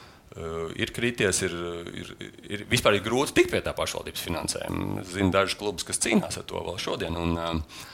[0.76, 1.54] ir krities, ir,
[1.95, 2.13] ir,
[2.52, 5.02] ir vispār ir grūti tikt pie tā pašvaldības finansējuma.
[5.04, 7.15] Es zinu dažus klubus, kas cīnās ar to vēl šodien.
[7.15, 7.86] Un, uh,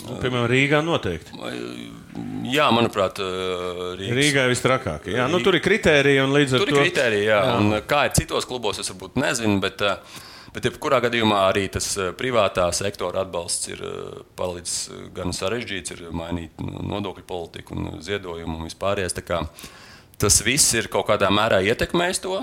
[0.00, 1.34] Piemēram, Rīgā noteikti.
[2.46, 5.10] Jā, manuprāt, uh, Rīgas, Rīgā ir visstrakāk.
[5.10, 6.78] Jā, nu, tur ir kritērija un līdz ar Tur to.
[6.78, 7.40] ir kriteriji, jā.
[7.48, 7.56] jā.
[7.58, 9.58] Un, kā ir citos klubos, es varbūt nezinu.
[9.62, 9.82] Bet,
[10.50, 11.86] Bet, jebkurā gadījumā, arī tas
[12.18, 13.84] privātā sektora atbalsts ir
[14.34, 19.14] palicis gan sarežģīts, ir mainīta nodokļu politika un ziedojumu un vispārējais.
[20.20, 22.34] Tas viss ir kaut kādā mērā ietekmējis to.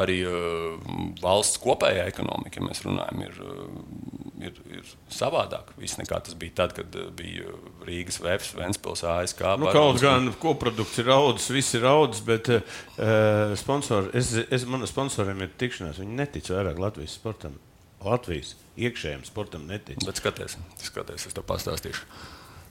[0.00, 0.74] Arī uh,
[1.22, 5.72] valsts kopējā ekonomika, ja mēs runājam, ir, uh, ir, ir savādāk.
[5.80, 7.54] Viss nekā tas bija tad, kad uh, bija
[7.88, 9.40] Rīgas Vēps, Ventspils, ASK.
[9.62, 14.84] Nu, kaut gan koprodukts ir raudas, viss ir raudas, bet uh, sponsori, es, es, man
[14.88, 16.02] sponsoriem ir tikšanās.
[16.04, 17.56] Viņi netic vairāk Latvijas sportam.
[18.04, 20.04] Latvijas iekšējiem sportam netic.
[20.04, 22.04] Bet skaties, skaties es tev pastāstīšu.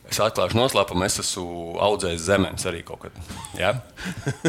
[0.09, 3.19] Es atklāšu noslēpumu, es esmu audzējis zemes arī kaut kad.
[3.55, 3.75] Ja?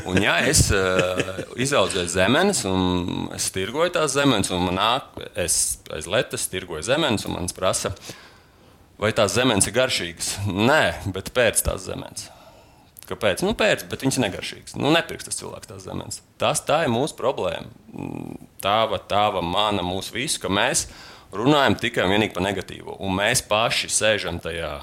[0.02, 1.20] Un, ja es uh,
[1.60, 7.28] izaudzēju zemes, un es tirgoju tās zemes, un man nāk, es aiz letes tirgoju zemes,
[7.28, 7.92] un man prasa,
[8.98, 10.32] vai tās zemes ir garšīgas.
[10.48, 10.82] Nē,
[11.14, 12.30] bet pēc tās zemes.
[13.12, 13.42] Kāpēc?
[13.44, 14.76] Nu, pēc, bet viņš ir negaršīgs.
[14.78, 16.20] Nu, nepirks tas cilvēks tās zemes.
[16.40, 17.68] Tas tā ir mūsu problēma.
[18.62, 20.86] Tāva, tāva, mana, mūsu visu, ka mēs
[21.34, 22.96] runājam tikai un vienīgi par negatīvo.
[23.02, 24.76] Un mēs paši sēžam tajā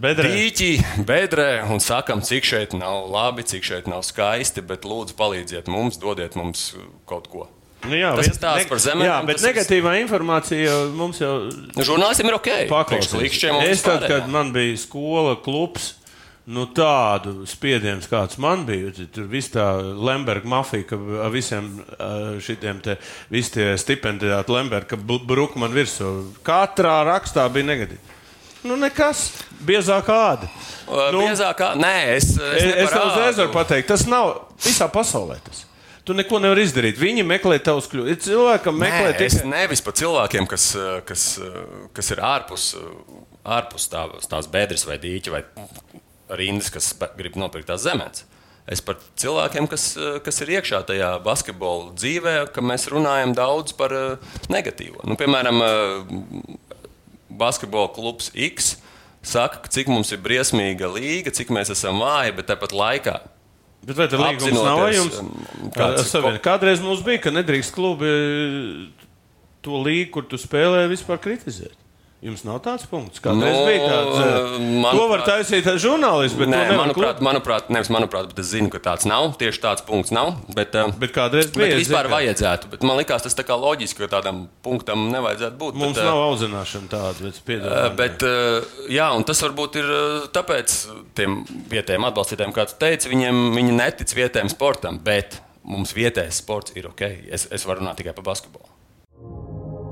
[0.00, 5.68] Rīķi, bedrē un sakam, cik šeit nav labi, cik šeit nav skaisti, bet lūdzu palīdziet
[5.68, 6.72] mums, dodiet mums
[7.08, 7.48] kaut ko.
[7.82, 11.50] Nu, jā, Tas ir stāsts par zemēm, Jā, bet tas ir- negatīvā informācija mums jau
[11.50, 12.50] Nu, Žurnālistiem ir ok.
[12.70, 13.66] paklausās.
[13.68, 15.94] Es tad, kad man bija skola, klubs.
[16.46, 19.62] Nu, tādu spiedienu, kāds man bija, tur viss tā
[19.94, 20.96] Lemberga mafija, ka
[21.30, 21.68] visiem
[21.98, 22.96] ā, šitiem te,
[23.30, 26.32] visi tie stipendiāti Lemberga bruka man virsū.
[26.42, 27.98] Katrā rakstā bija negatīvi.
[28.62, 29.26] Nu, nekas,
[29.66, 30.48] biezāk āda.
[30.86, 32.32] Nu, Biezākā, nē, es.
[32.36, 34.32] Es, es tev uzreiz varu pateikt, tas nav
[34.62, 35.38] visā pasaulē.
[35.46, 35.64] Tas.
[36.06, 36.98] Tu neko nevari izdarīt.
[36.98, 38.10] Viņi meklē tavus kļūdas.
[38.10, 40.66] Ir cilvēkam meklē Nē, es tikai nevis par cilvēkiem, kas,
[41.06, 41.26] kas,
[41.94, 42.72] kas ir ārpus,
[43.46, 45.44] ārpus tā, tās bedres vai dīķa vai
[46.42, 48.26] rindas, kas grib nopirkt tās zemes.
[48.72, 49.88] Es par cilvēkiem, kas,
[50.22, 53.94] kas ir iekšā tajā basketbola dzīvē, ka mēs runājam daudz par
[54.52, 55.02] negatīvo.
[55.06, 55.58] Nu, piemēram,
[57.38, 58.76] basketbola klubs X
[59.22, 63.16] saka, ka cik mums ir briesmīga līga, cik mēs esam vāji, bet tāpat laikā.
[63.82, 65.16] Bet vai tas līgums nav jums?
[65.18, 69.06] um, Kāds, ko- Kādreiz mums bija, ka nedrīkst klubi eh,
[69.62, 71.74] to līgu, kur tu spēlē, vispār kritizēt.
[72.22, 73.18] Jums nav tāds punkts.
[73.18, 74.18] Kādreiz Nu, bija tāds.
[74.22, 77.24] eh, manuprāt- To var taisīt ar žurnālistu, bet Nē, manuprāt, klubi.
[77.26, 79.32] manuprāt, nevis manuprāt, bet es zinu, ka tāds nav.
[79.40, 80.36] Tieši tāds punkts nav.
[80.54, 81.74] Bet, um, Bet kādreiz Bet bija.
[81.80, 82.70] es vispār zinu, vajadzētu.
[82.70, 85.74] Bet man liekas, tas tā kā loģiski, ka tādam punktam nevajadzētu būt.
[85.74, 87.96] Mums bet, nav audzināšana tāda, bet piedāvājumi.
[87.96, 88.18] Bet,
[88.88, 91.44] jā, un tas varbūt ir tāpēc tiem
[91.74, 95.00] vietējiem atbalstītājiem, kā tu teici, viņiem viņi netic vietējiem sportam.
[95.02, 97.02] Bet mums vietējais sports ir ok.
[97.32, 98.70] Es, es varu runāt tikai par basketbolu.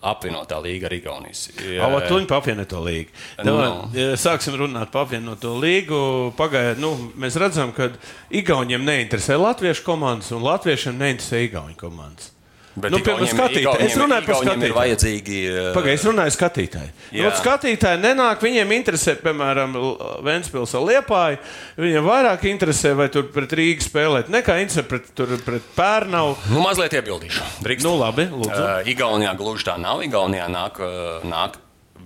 [0.00, 1.46] apvienotā līga ar Igaunijas.
[1.84, 3.12] Ava, tu viņi papieno to līgu.
[3.36, 4.16] Davai, Nu.
[4.16, 5.08] Sāksim runāt par
[5.40, 6.32] to līgu.
[6.36, 7.90] Pagaidiet, nu, mēs redzam, ka
[8.30, 12.32] Igauniem neinteresē latviešu komandas un latviešiem neinteresē Igaunijas komandas.
[12.80, 13.86] Bet Nu, Igauniem- skatītāji.
[13.86, 14.74] Es runāju par skatītāju.
[14.76, 15.38] vajadzīgi.
[15.50, 16.90] uh, Pagaidiet, es runāju skatītāji.
[17.12, 17.24] Jā.
[17.24, 19.74] Nu, skatītāji nenāk, viņiem interesē, piemēram,
[20.26, 21.38] Vēncpils vai Liepāja.
[21.78, 26.36] Viņiem vairāk interesē, vai tur pret Rīgu spēlēt, nekā interesē pret, tur, pret Pērnavu.
[26.50, 27.42] Nu, mazliet iebildīšu.
[27.64, 27.84] Drīkst.
[27.84, 28.60] Nu, labi, lūdzu.
[28.60, 30.00] Uh, Igaunijā gluži tā nav.
[30.06, 31.60] Igaunijā nāk, uh, nāk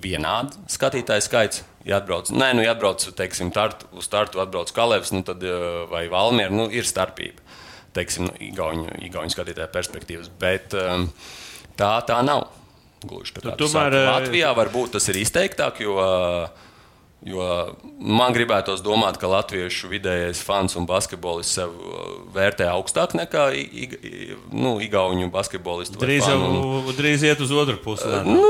[0.05, 1.62] vienādi skatītāju skaits.
[1.85, 5.43] Ja atbrauc, nē, nu, ja atbrauc teiksim, tartu, uz startu, atbrauc Kalevs nu, tad,
[5.91, 7.43] vai Valmiera, nu, ir starpība.
[7.95, 10.30] Teiksim, no Igauņu, Igauņu skatītāju perspektīvas.
[10.40, 11.09] Bet um,
[11.78, 12.49] tā, tā nav.
[13.05, 16.70] Gluži tā kā tu tomēr, eh, Latvijā varbūt tas ir izteiktāk, jo uh,
[17.25, 17.45] Jo
[18.05, 22.03] man gribētos domāt, ka latviešu vidējais fans un basketbolists sev uh,
[22.35, 23.47] vērtē augstāk nekā
[24.53, 25.97] nu, igauņu basketbolistu.
[26.03, 28.11] Drīz jau drīz iet uz otru pusi.
[28.29, 28.45] Nu,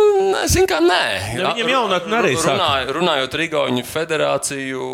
[0.51, 1.03] Zinu, kā nē.
[1.39, 2.57] Ja viņam jaunatne arī saka.
[2.57, 4.89] runāj, runājot ar Igauniju federāciju,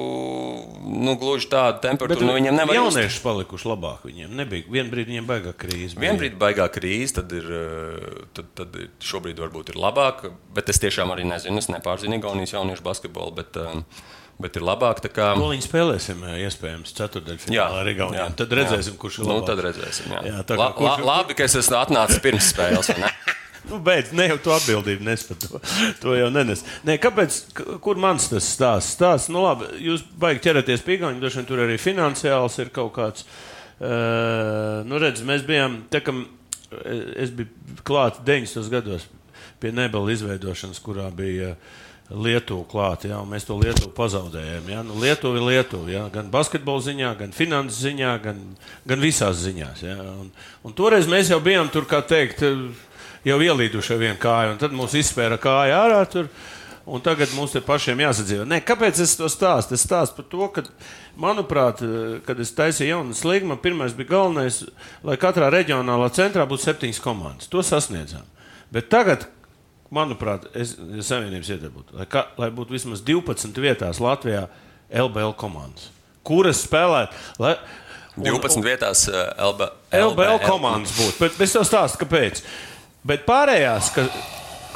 [1.01, 2.97] nu, gluži tādu temperatūru nu, nevar just.
[2.99, 4.05] jaunieši palikuši labāk.
[4.11, 4.67] Viņiem nebija.
[4.71, 5.99] Vienu brīdi viņiem baigā krīze.
[6.01, 10.29] Vienbrīd baigā krīze, tad, ir, eh, tad, tad ir- šobrīd varbūt ir labāk.
[10.55, 13.35] Bet es tiešām arī nezinu, es nepārzinu Igaunijas jauniešu basketbolu.
[13.41, 14.07] Bet, eh,
[14.41, 15.35] Bet ir labāk, kā.
[15.37, 18.37] Ko viņi spēlēsim, eh, iespējams, ceturdaļfinālā ar Igauniem.
[18.39, 19.47] Tad redzēsim, kurš ir Nu, labāks.
[19.51, 20.07] tad redzēsim.
[20.15, 20.23] Jā.
[20.25, 22.89] Jā, tā kā la, kurš- la, labi, ka es esmu atnācis pirms spēles.
[23.71, 25.59] Nu, beidz, ne jau tu atbildību nes par to.
[26.01, 26.65] To jau nenes.
[26.89, 27.53] Nē, kāpēc,
[27.85, 28.97] kur mans tas stāsts?
[28.97, 32.95] Stāsts, nu labi, jūs baigi ķeraties pie Igauniem, droši vien tur arī finansiāls ir kaut
[32.97, 33.27] kāds.
[33.79, 36.13] Uh, nu, redz, mēs bijām, tā kā
[37.21, 37.49] es biju
[37.87, 38.67] klāts 90.
[38.73, 39.07] gados
[39.61, 41.55] pie Nebela izveidošanas, kurā bija
[42.11, 43.09] Lietuva klāta.
[43.13, 44.71] Ja, un mēs to Lietuvu pazaudējām.
[44.73, 44.85] Ja.
[44.87, 45.91] Nu, Lietuva ir Lietuva.
[45.93, 48.41] Ja, gan basketbola ziņā, gan finanses ziņā, gan,
[48.89, 49.85] gan visās ziņās.
[49.87, 49.99] Ja.
[50.19, 50.31] Un,
[50.67, 52.43] un toreiz mēs jau bijām tur, kā teikt,
[53.27, 56.03] jau ielīduši ar vienu kāju, un tad mūs izspēra kāja ārā.
[56.11, 56.33] Tur,
[56.91, 58.45] Un tagad mums te pašiem jāsadzīvo.
[58.49, 59.77] Nē, kāpēc es to stāstu?
[59.77, 60.63] Es stāstu par to, ka,
[61.21, 61.83] manuprāt,
[62.27, 64.63] kad es taisīju jaunu slīgu, man pirmais bija galvenais,
[65.07, 67.51] lai katrā reģionālā centrā būtu septiņas komandas.
[67.53, 68.25] To sasniedzām.
[68.75, 69.29] Bet tagad,
[69.95, 70.77] manuprāt, es
[71.07, 74.47] savienības iedarbūtu, lai, ka, lai būtu vismaz 12 vietās Latvijā
[74.91, 75.91] LBL komandas,
[76.27, 77.17] kuras spēlētu.
[77.43, 77.55] Lai,
[78.17, 79.71] un- 12 vietās LB,
[80.01, 81.19] LBL komandas būtu.
[81.25, 82.43] Bet es tev stāstu, kāpēc.
[83.07, 84.05] Bet pārējās, ka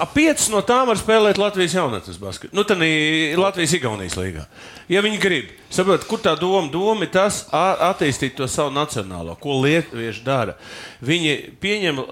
[0.01, 2.55] ap piecas no tām var spēlēt Latvijas jaunatnes basketu.
[2.57, 4.47] Nu, tā ir Latvijas-Igaunijas līgā.
[4.91, 9.61] Ja viņi grib, saprot, kur tā doma, doma ir tas, attīstīt to savu nacionālo, ko
[9.62, 10.57] lietuvieši dara.
[11.05, 12.03] Viņi pieņem.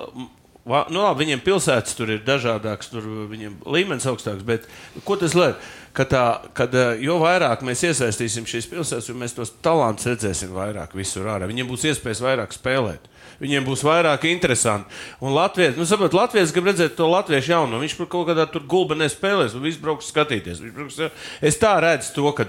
[0.67, 4.67] Va- Nu, labi, viņiem pilsētas tur ir dažādākas, tur viņiem līmenis augstāks, bet
[5.05, 5.57] ko tas liek?
[5.93, 10.49] Ka tā, kad, eh, jo vairāk mēs iesaistīsim šīs pilsētas, jo mēs tos talantus redzēsim
[10.57, 11.49] vairāk visur ārā.
[11.51, 13.11] Viņiem būs iespējas vairāk spēlēt.
[13.43, 14.87] Viņiem būs vairāk interesanti.
[15.23, 17.81] Un Latvijas, nu, saprot, Latvijas grib redzēt to latviešu jaunu.
[17.83, 20.63] Viņš par kaut kādā tur gulbē nespēlēs, un viss brauks skatīties.
[20.77, 21.01] Brauks,
[21.43, 22.47] es tā redzu to, ka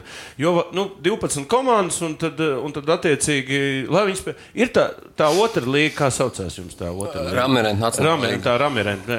[0.77, 4.47] nu, 12 komandas, un tad, un tad attiecīgi, lai viņi spēlē.
[4.61, 4.85] Ir tā,
[5.17, 7.25] tā otra līnija, kā saucās jums tā otra?
[7.33, 9.09] Ramirent Ramirent, tā Ramirent,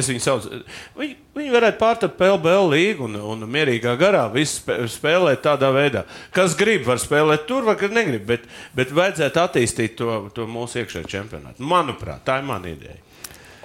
[0.00, 0.62] es viņu saucu.
[0.98, 6.04] Viņi, viņi varētu pārtapt PLBL līgu un, un mierīgā garā spēlēt tādā veidā.
[6.34, 11.08] Kas grib, var spēlēt tur, kas negrib, bet, bet vajadzētu attīstīt to, to mūsu iekšējo
[11.10, 11.64] čempionātu.
[11.64, 12.98] Manuprāt, tā ir mana ideja.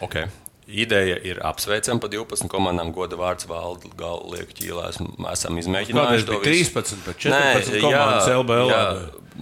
[0.03, 0.29] Okay.
[0.67, 2.93] Ideja ir apsveicama pa 12 komandām.
[2.95, 4.87] Goda vārds valda galvu lieku ķīlā.
[5.33, 6.71] Esam- izmēģinājuši to visu.
[6.71, 8.71] 13, bet 14 komandas LBL.
[8.71, 8.83] Jā,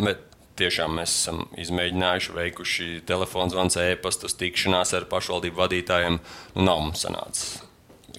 [0.09, 0.25] bet
[0.61, 6.17] tiešām mēs esam izmēģinājuši, veikuši telefonu zvans, e-pastus, tikšanās ar pašvaldību vadītājiem.
[6.55, 7.59] Nu, nav mums sanācis.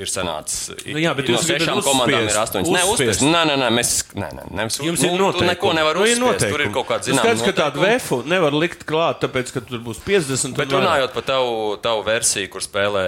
[0.01, 0.71] Ir sanācis.
[0.89, 2.71] Nu jā, bet no sešām komandām ir astoņas.
[2.73, 3.25] Nē, uzspiest.
[3.27, 3.91] Nē, nē, nē, mēs.
[4.17, 5.49] Nē, nē, nevis, Jums nu, ir tu noteikumi.
[5.51, 6.47] neko nevar Nu, uzspiest.
[6.49, 7.27] Tur ir kaut kāda Nu, zināma.
[7.27, 10.57] Skaidrs, ka tādu vefu nevar likt klāt, tāpēc, ka tur būs 50.
[10.57, 11.53] Bet runājot par tavu,
[11.85, 13.05] tavu versiju, kur spēlē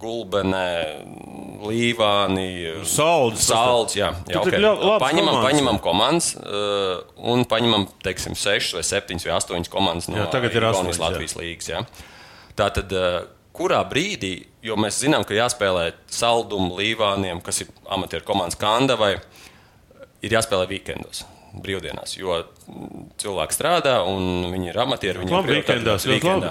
[0.00, 0.70] gulbenē,
[1.68, 2.48] līvāni,
[2.88, 3.44] Salds.
[3.48, 4.58] Salds, jā, jā okay.
[4.58, 5.44] paņemam, komandas.
[5.44, 7.04] paņemam komandas uh,
[7.34, 11.00] un paņemam, teiksim, 6 vai 7 vai 8 komandas no Jā, tagad ir astoņas.
[11.04, 11.70] Latvijas līgas.
[11.72, 11.84] Jā.
[12.58, 13.24] Tā tad, uh,
[13.54, 14.32] kurā brīdī,
[14.66, 19.14] jo mēs zinām, ka jāspēlē saldumu līvāniem, kas ir amatieru komandas kandavai,
[20.24, 21.24] ir jāspēlē weekendos.
[21.54, 22.40] Brīvdienās, jo
[23.22, 25.20] cilvēki strādā un viņi ir amatieri.
[25.22, 26.50] Viņiem Labi, weekendās, ir ļoti weekendā.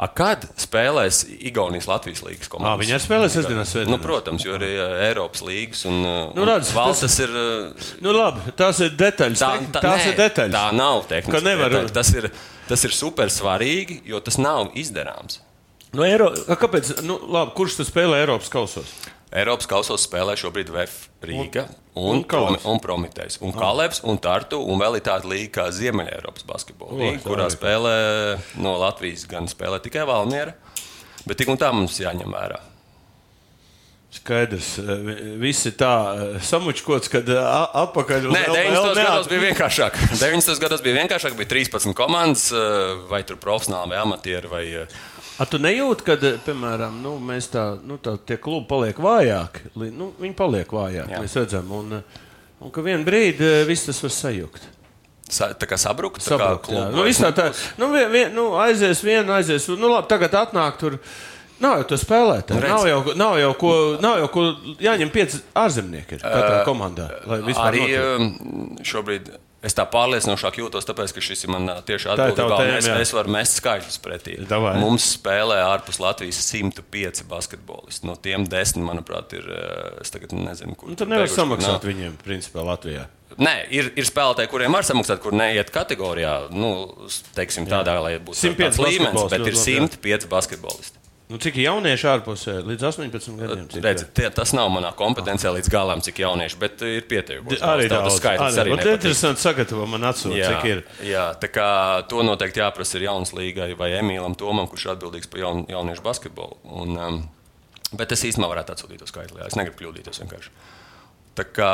[0.00, 2.80] A, kad spēlēs Igaunijas Latvijas līnijas Ā, komandas?
[2.82, 3.92] viņi arī spēlēs sestdienās, svētdienās.
[3.92, 5.98] Nu, protams, jo arī ā, Eiropas līnijas un,
[6.34, 7.28] Nu, redz, valsts tas- ir.
[7.28, 9.38] ā, Nu, labi, tās ir detaļas.
[9.44, 10.56] Tā, tā, tās nē, ir detaļas.
[10.56, 11.30] tā nav tehniski.
[11.36, 11.92] Ka nevar- detaļa.
[12.00, 12.30] Tas ir,
[12.66, 15.38] tas ir super svarīgi, jo tas nav izdarāms.
[15.96, 16.30] Nu, Eiro...
[16.60, 17.00] Kāpēc?
[17.06, 18.92] Nu, labi, kurš spēlē Eiropas kausos?
[19.30, 21.68] Eiropas kausos spēlē šobrīd VF Rīga
[21.98, 23.40] Un- un, un un, Prometējs.
[23.46, 27.46] Un Kalevs un Tartu un vēl ir tāda līnga kā Ziemeļa Eiropas basketbola līga, kurā
[27.50, 27.94] spēlē
[28.62, 30.54] no Latvijas gan spēlē tikai Valmiera.
[31.26, 32.58] Bet tik un tā mums jāņem vērā.
[34.10, 38.56] Skaidrs, eh, vi- viss ir tā eh, samučkots, kad eh, a- atpakaļ uz Nē, LBL
[38.56, 38.96] 90.
[38.98, 39.98] neat- gados bija vienkāršāk.
[40.22, 40.58] 90.
[40.64, 42.48] gados bija vienkāršāk, bija 13 komandas,
[43.10, 44.50] vai tur profesionāli, vai amatieri.
[44.50, 44.64] Vai,
[45.40, 49.70] A, tu nejūti, ka, piemēram, nu, mēs tā, nu, tā, tie klubi paliek vājāki.
[49.88, 51.22] Nu, viņi paliek vājāki, Jā.
[51.24, 51.70] mēs redzam.
[51.72, 52.20] Un, eh,
[52.60, 54.68] un ka vienā brīdī eh, viss tas var sajukt.
[55.30, 58.32] sa, tā kā sabrukt, tā kā Sabrukt, klubu nu, viss tā, tā, nu, vien, vien,
[58.34, 59.68] nu, aizies viena, aizies.
[59.78, 60.98] Nu, labi, tagad atnāk tur.
[61.60, 62.56] Nav jau to spēlētāju.
[62.56, 62.68] Nu.
[62.72, 64.44] Nav jau, nav jau ko, nav jau ko
[64.80, 67.08] jāņem pieci ārzemnieki katrā komandā.
[67.28, 68.00] Lai vispār Arī notiek.
[68.16, 69.28] um, šobrīd
[69.66, 72.96] es tā pārliecinošāk jūtos, tāpēc, ka šis ir man uh, tieši tēma, Es, jā.
[73.02, 74.38] es varu mest skaitļus pretī.
[74.48, 74.74] Davai.
[74.80, 78.06] Mums spēlē ārpus Latvijas 105 basketbolisti.
[78.08, 79.46] No tiem 10, manuprāt, ir.
[80.00, 80.92] Es tagad nezinu, kur.
[80.92, 81.88] Nu, tad nevar beiguši, samaksāt nav.
[81.90, 83.06] viņiem, principā, Latvijā.
[83.40, 86.32] Nē, ir, ir spēlētāji, kuriem var samaksāt, kur neiet kategorijā.
[86.50, 86.72] Nu,
[87.36, 89.86] teiksim, tādā, lai būtu 105 tāds līmenis, bet ir ļoti labi, jā.
[90.26, 90.96] 105 basketbolisti.
[91.30, 93.66] Nu, cik jaunieši ārpusē līdz 18 gadiem?
[93.70, 97.60] Cik Redz, tie, tas nav manā kompetencijā līdz galam, cik jaunieši, bet ir pietiekuši.
[97.62, 98.16] Arī daudz.
[98.18, 100.82] skaitlis Arī, arī interesanti sagatavo man atsūtīt, Jā, cik ir.
[101.06, 101.68] jā, tā kā
[102.10, 106.02] to noteikti jāprasa ir jaunas līgai vai Emīlam Tomam, kurš ir atbildīgs par jaun, jauniešu
[106.02, 106.58] basketbolu.
[106.82, 107.20] Un, um,
[107.94, 109.38] bet es īstenībā varētu atsūtīt to skaitli.
[109.38, 109.46] jā.
[109.52, 110.56] Es negribu kļūdīties vienkārši.
[111.38, 111.70] Tā kā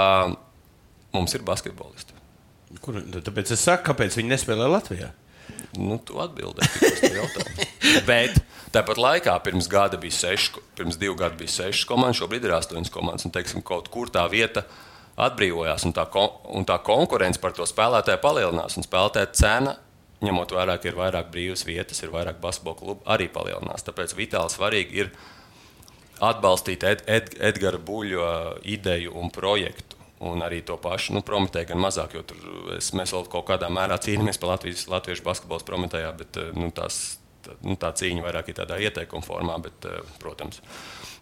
[1.17, 2.13] Mums ir basketbolisti.
[2.83, 5.13] Kur, tāpēc es saku, kāpēc viņi nespēlē Latvijā.
[5.79, 7.67] Nu, tu atbildēji uz jautājumu.
[8.11, 8.41] Bet
[8.77, 12.93] tāpat laikā pirms gada bija seši, pirms divu gadu bija sešas komandas, šobrīd ir astoņas
[12.93, 13.27] komandas.
[13.29, 14.67] Un, teiksim, kaut kur tā vieta
[15.17, 18.77] atbrīvojās, un tā, kon un tā konkurence par to spēlētāju palielinās.
[18.77, 19.77] Un spēlētāja cena,
[20.25, 23.85] ņemot vērā, ka ir vairāk brīvas vietas, ir vairāk basketbola klubu, arī palielinās.
[23.87, 25.13] Tāpēc vitāli svarīgi ir
[26.25, 28.33] atbalstīt Ed Ed Edgara Buļļa
[28.77, 29.97] ideju un projektu.
[30.25, 32.39] Un arī to pašu nu, prometēju gan mazāk, jo tur
[32.79, 36.71] es, mēs vēl kaut kādā mērā cīnāmies par Latvijas, latviešu basketbola prometējā, bet eh, nu,
[36.73, 40.63] tās, tā, nu, tā cīņa vairāk ir tādā ieteikuma formā, bet, eh, protams.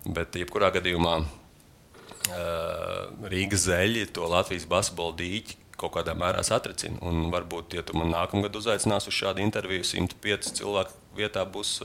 [0.05, 6.99] Bet, jebkurā gadījumā, eh, Rīgas zeļi to Latvijas basketbola dīķi kaut kādā mērā satricina.
[7.07, 11.77] Un varbūt, ja tu man nākamgad uzaicināsi uz šādu interviju, 105 cilvēku vietā būs.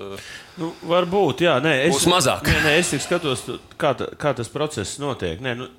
[0.60, 2.48] Nu, varbūt, jā, nē, es, Būs mazāk.
[2.50, 3.46] Nē, nē, es tik skatos,
[3.82, 5.42] kā, ta, kā tas process notiek.
[5.44, 5.70] Nē, nu,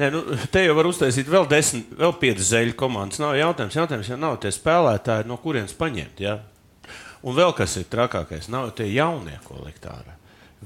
[0.00, 3.22] nē, nu, te jau var uztaisīt vēl desmit, vēl piecas zeļu komandas.
[3.22, 6.22] Nav jautājums, jautājums jau nav tie spēlētāji, no kurienes paņemt.
[6.26, 6.38] Ja?
[7.26, 10.14] Un vēl kas ir trakākais, nav tie jaunie kolektāri.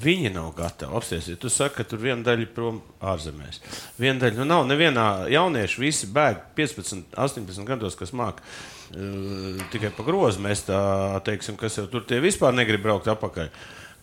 [0.01, 1.39] Viņi nav gatavi apstāties.
[1.41, 3.59] Tu saki, ka tur viena daļa ir prom ārzemēs.
[3.99, 9.91] Viena daļa, nu nav nevienā jaunieša, visi bēg 15, 18 gados, kas māca uh, tikai
[9.97, 10.43] pa grozu.
[10.45, 10.81] Mēs tā
[11.27, 13.51] teiksim, kas jau tur tie vispār negrib braukt atpakaļ.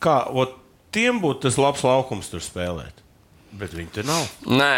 [0.03, 0.57] Kā ot,
[0.93, 3.05] tiem būtu tas labs laukums tur spēlēt?
[3.57, 4.27] Bet viņi tur nav.
[4.49, 4.73] Nē,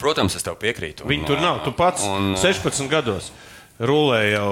[0.00, 1.04] protams, es tev piekrītu.
[1.06, 1.60] Viņi tur nav.
[1.66, 3.28] Tu pats un, 16 gados
[3.78, 4.48] rulēji jau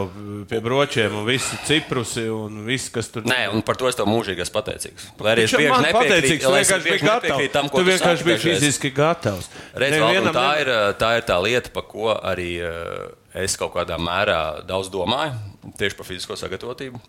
[0.50, 4.08] pie bročiem, un visi ciprusi un viss, kas tur Nē, un par to es tev
[4.10, 5.06] mūžīgi esmu pateicīgs.
[5.24, 7.52] Lai arī es nepiekrītu- pateicīgs, lai es biji gatavs.
[7.52, 9.48] tam, ko Tu vienkārši biji fiziski gatavs.
[9.74, 13.96] Redz, Nevienam tā, ir, tā ir tā lieta, par ko arī eh, es kaut kādā
[13.98, 15.32] mērā daudz domāju,
[15.78, 17.00] tieši par fizisko sagatavotību.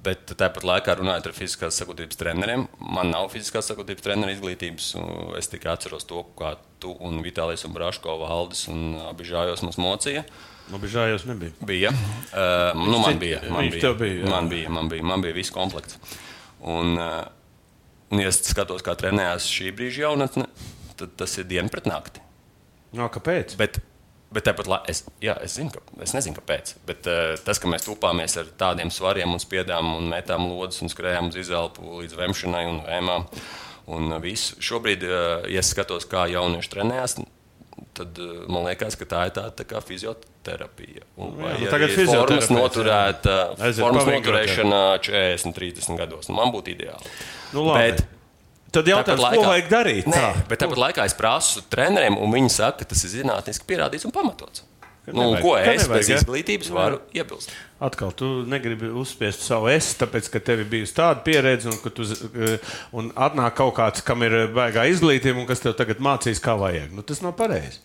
[0.00, 4.94] Bet tāpat laikā runājot ar fiziskās sakotības treneriem, man nav fiziskās sakotības treneru izglītības.
[4.96, 9.60] un Es tikai atceros to, kā tu un Vitālijas un Braško valdis un abi žājos
[9.66, 10.24] mums mocīja.
[10.24, 11.52] Nu, bet žājos nebija.
[11.66, 11.90] Bija.
[12.30, 13.40] Uh, nu, man bija.
[13.50, 13.92] Man bija.
[13.98, 15.98] bija, man bija, man bija, man bija viss komplekts.
[16.60, 17.24] Un, uh,
[18.12, 20.46] un, ja es skatos, kā trenējās šī brīža jaunatne,
[21.00, 22.22] tad tas ir diena pret nakti.
[22.94, 23.56] No, kāpēc?
[23.58, 23.80] Bet,
[24.34, 26.74] bet tāpat laikā es, jā, es, zinu, ka, es nezinu, kāpēc.
[26.86, 30.92] Bet uh, tas, ka mēs tupāmies ar tādiem svariem un spiedām un metām lodes un
[30.92, 33.26] skrējām uz izelpu līdz vemšanai un vēmām
[33.90, 34.58] un visu.
[34.62, 37.16] Šobrīd, uh, ja es skatos, kā jaunieši trenējās,
[37.96, 39.82] tad uh, man liekas, ka tā ir tāda tā kā
[40.44, 41.02] fizioterapija.
[41.16, 42.56] Un, Jā, vai nu tagad formas fizioterapeits, jā.
[42.56, 46.28] noturēta, Aiziet formas noturēšana 40, 30 gados.
[46.28, 47.12] Nu, man būtu ideāli.
[47.52, 47.92] Nu, labi.
[47.92, 48.06] Bet,
[48.70, 50.04] Tad jautājums, Tāpat ko laikā- vajag darīt?
[50.06, 54.04] Nē, bet tāpat laikā es prasu treneriem, un viņi saka, ka tas ir zinātniski pierādīts
[54.06, 54.62] un pamatots.
[55.10, 57.50] Nu, nevajag- ko es nevajag, bez izglītības varu iebilst?
[57.80, 61.90] Atkal, tu negribi uzspiest savu es, tāpēc, ka tev ir bijusi tāda pieredze, un, ka
[61.90, 62.60] tu, z-
[62.92, 66.92] un atnāk kaut kāds, kam ir baigā izglītība, un kas tev tagad mācīs, kā vajag.
[66.94, 67.80] Nu, tas nav pareizi.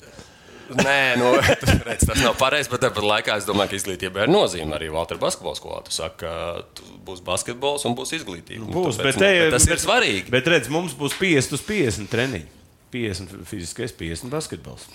[0.74, 1.32] Nē, nu,
[1.88, 5.20] redz, tas nav pareizi, bet tāpat laikā es domāju, ka izglītībai ir nozīme arī Valtra
[5.22, 5.82] basketbola skolā.
[5.86, 6.34] Tu saki, ka
[6.78, 8.64] tu būs basketbols un būs izglītība.
[8.64, 10.34] Nu, Būs, tāpēc, bet, nu, te, bet tas bet, ir svarīgi.
[10.34, 12.50] Bet, redz, mums būs 50 uz 50 treniņi.
[12.96, 14.88] 50 fiziskais, 50 basketbols.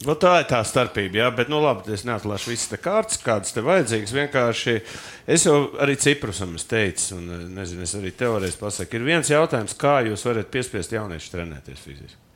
[0.00, 3.52] Nu, tā ir tā starpība, jā, bet, nu, labi, es neatlaišu visas te kārtas, kādas
[3.52, 4.14] te vajadzīgas.
[4.16, 4.76] Vienkārši
[5.28, 9.76] es jau arī Ciprusam teicu, un eh, nezinu, es arī teorētiski pasaku, ir viens jautājums,
[9.76, 12.29] kā jūs varat piespiest jauniešus trenēties fiziski.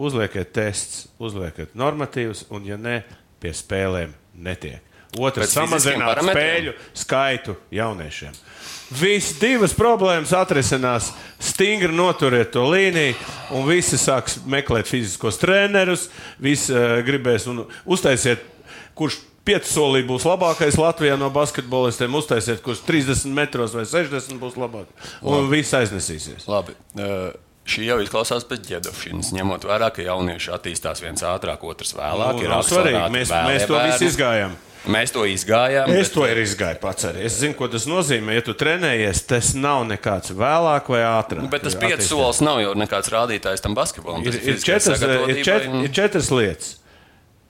[0.00, 3.02] Uzliekat tests, uzliekat normatīvus, un, ja ne,
[3.42, 4.86] pie spēlēm netiek.
[5.18, 8.36] Otrs samazināt spēļu skaitu jauniešiem.
[8.94, 11.10] Visas divas problēmas atrisinās.
[11.42, 13.16] Stingri noturiet to līniju,
[13.54, 16.08] un visi sāks meklēt fiziskos trenerus.
[16.42, 18.42] Visi uh, gribēs un uztaisiet,
[18.98, 22.14] kurš piecu solī būs labākais Latvijā no basketbolistiem.
[22.18, 25.14] Uztaisiet, kurš 30 metros vai 60 būs labākais.
[25.26, 26.46] Un viss aiznesīsies.
[26.50, 26.76] Labi.
[26.98, 27.30] Uh,
[27.66, 32.34] Šī jau izklausās pēc ģērbšanas, ņemot vērā, ka jaunieši attīstās viens ātrāk, otrs vēlāk.
[32.34, 33.04] Nu, ir nav svarīgi.
[33.14, 34.56] Mēs, mēs to visu izgājām.
[34.90, 35.90] Mēs to izgājām.
[35.92, 37.04] Es bet- to arī izgāju pats.
[37.04, 37.20] Arī.
[37.28, 38.32] Es zinu, ko tas nozīmē.
[38.38, 41.50] Ja tu trenējies, tas nav nekāds vēlāk vai ātrāk.
[41.52, 42.08] Bet tas Ir attīstība.
[42.08, 44.24] solis nav jau nekāds rādītājs tam basketbolam.
[44.24, 46.79] Ir, ir, četras, ir, sagatavotībai čet, ir četras lietas.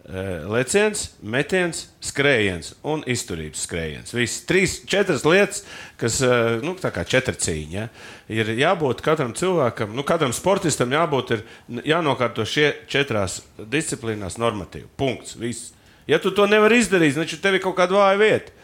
[0.08, 4.14] Eh, Leciens, metiens, skrējiens un izturības skrējiens.
[4.16, 5.60] Visas trīs, četras lietas,
[6.00, 7.74] kas eh, nu, tā kā četri cīņa.
[7.76, 7.84] Ja?
[8.32, 11.44] Ir jābūt katram cilvēkam, nu, katram sportistam jābūt, ir,
[11.92, 14.88] jānokārto šie četrās disciplīnās normatīvi.
[14.98, 15.36] Punkts.
[15.38, 15.74] Viss.
[16.08, 18.56] Ja tu to nevari izdarīt, tad tev ir kaut kāda vāja vieta.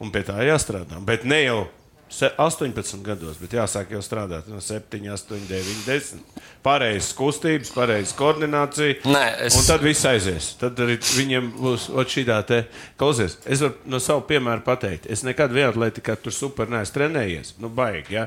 [0.00, 0.96] Un pie tā jāstrādā.
[1.04, 1.60] Bet ne jau
[2.10, 6.24] 18 gados, bet jāsāk jau strādāt no 7, 8, 9, 10.
[6.62, 8.96] Pareizas kustības, pareizas koordinācija.
[9.06, 10.56] Nē, es- Un tad viss aizies.
[10.58, 12.64] Tad arī viņiem būs šī tā,
[12.98, 13.38] klausies.
[13.46, 15.06] Es varu no savu piemēru pateikt.
[15.08, 17.54] Es nekad vienatlētikā tur super neesmu trenējies.
[17.58, 18.26] Nu, baigi, ja?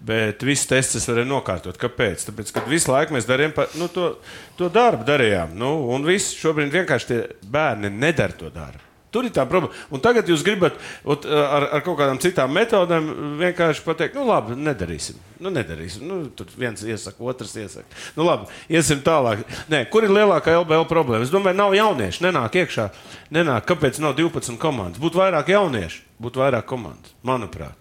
[0.00, 1.78] Bet visus testus es varēju nokārtot.
[1.78, 2.28] Kāpēc?
[2.28, 4.18] Tāpēc, ka visu laiku mēs darījām pa, nu, to,
[4.58, 5.04] to darbu.
[5.08, 8.91] Darījām, nu, un viss šobrīd vienkārši tie bērni nedara to darbu.
[9.12, 9.74] Tur ir tā problēma.
[9.92, 13.10] Un tagad jūs gribat ot, ar, ar kaut kādām citām metodēm
[13.42, 15.18] vienkārši pateikt, nu, labi, nedarīsim.
[15.42, 16.06] Nu, nedarīsim.
[16.08, 17.84] Nu, tur viens iesaka, otrs iesaka.
[18.16, 19.42] Nu, labi, iesim tālāk.
[19.68, 21.26] Nē, kur ir lielākā LBL problēma?
[21.26, 22.24] Es domāju, nav jaunieši.
[22.24, 22.88] Nenāk iekšā.
[23.36, 23.66] Nenāk.
[23.68, 25.02] Kāpēc nav 12 komandas?
[25.02, 27.76] Būtu vairāk jauniešu, būtu vairāk komandas, manuprāt.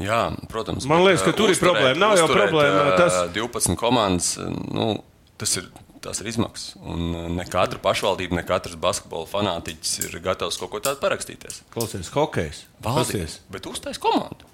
[0.00, 0.86] Jā, protams.
[0.88, 1.98] Man liekas, ka tur ir uzturēt- problēma.
[1.98, 4.32] Nav jau uzturēt, problēma, uh, tas- 12 komandas,
[4.72, 5.02] nu,
[5.36, 5.66] tas ir.
[6.00, 6.78] Tas ir izmaksas.
[6.80, 11.60] Un uh, ne katra pašvaldība, ne katrs basketbola fanātiķis ir gatavs kaut ko tādu parakstīties.
[11.74, 12.62] Klausies, hokejs.
[12.84, 13.40] Valstīs.
[13.52, 14.48] Bet uztais komandu.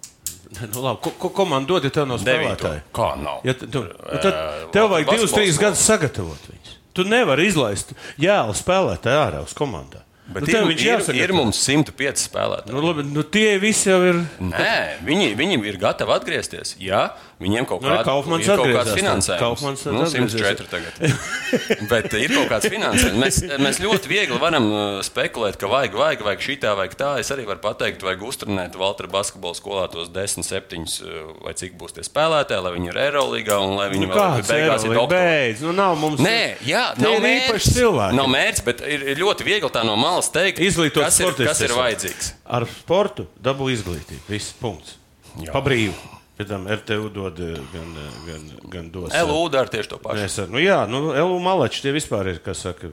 [0.57, 2.55] Nu, labi, ko, ko komandu dod, ja tev nav Devīto.
[2.55, 2.83] spēlētāju?
[2.95, 3.41] Kā nav?
[3.47, 4.37] Ja, tu, nu, tad
[4.75, 6.75] tev vajag divus, trīs gadus sagatavot viņus.
[6.97, 7.93] Tu nevari izlaist
[8.23, 10.03] jēlu spēlētāju ārā uz komandā.
[10.27, 11.23] Bet nu, ir, viņš ir, jāsagatavo.
[11.23, 12.75] ir mums 105 spēlētāji.
[12.75, 14.19] Nu, labi, nu, tie visi jau ir.
[14.43, 16.75] Nē, viņi, viņi ir gatavi atgriezties.
[16.83, 17.05] Ja
[17.43, 19.65] viņiem kaut, Nu, kāda, Kaufmans ir kaut kāds finansējums.
[19.87, 20.41] Nu, atgriezies.
[20.41, 21.01] 104 tagad.
[21.91, 23.19] Bet ir kaut kāds finansējums.
[23.21, 27.11] Mēs, mēs ļoti viegli varam uh, spekulēt, ka vajag, vajag, vajag šitā, vajag tā.
[27.23, 31.77] Es arī varu pateikt, vajag uzturnēt Valtra basketbola skolā tos 10, 7 uh, vai cik
[31.81, 34.97] būs tie spēlētāji, lai viņi ir Eirolandā un lai viņi Nu, vēl beigās ir.
[35.13, 36.23] Beidz, nu, nav mums.
[36.25, 37.69] Nē, jā, nav mērķis.
[37.77, 38.17] cilvēki.
[38.17, 41.61] Nav mērķis, bet ir ir ļoti viegli tā no malas teikt, Izglītot kas ir, kas
[41.65, 42.33] ir vajadzīgs.
[42.57, 44.25] Ar sportu dabū izglītību.
[44.31, 44.97] Viss punkts.
[45.43, 45.53] Jā.
[45.53, 45.95] Pa brīvu.
[46.37, 49.09] Pēc tam RTU dod eh, gan, eh, gan, gan dos.
[49.15, 50.27] eh, LU dara tieši to pašu.
[50.43, 52.91] Ar- nu, jā, nu, LU malači tie vispār ir, kas saka,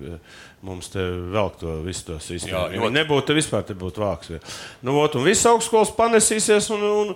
[0.64, 2.54] mums te velk to visu to sistēmu.
[2.56, 4.32] Jā, viņi nebūtu, vispār te būtu vāks.
[4.80, 7.14] Nu, ot, un viss augstskolas panesīsies, un, un,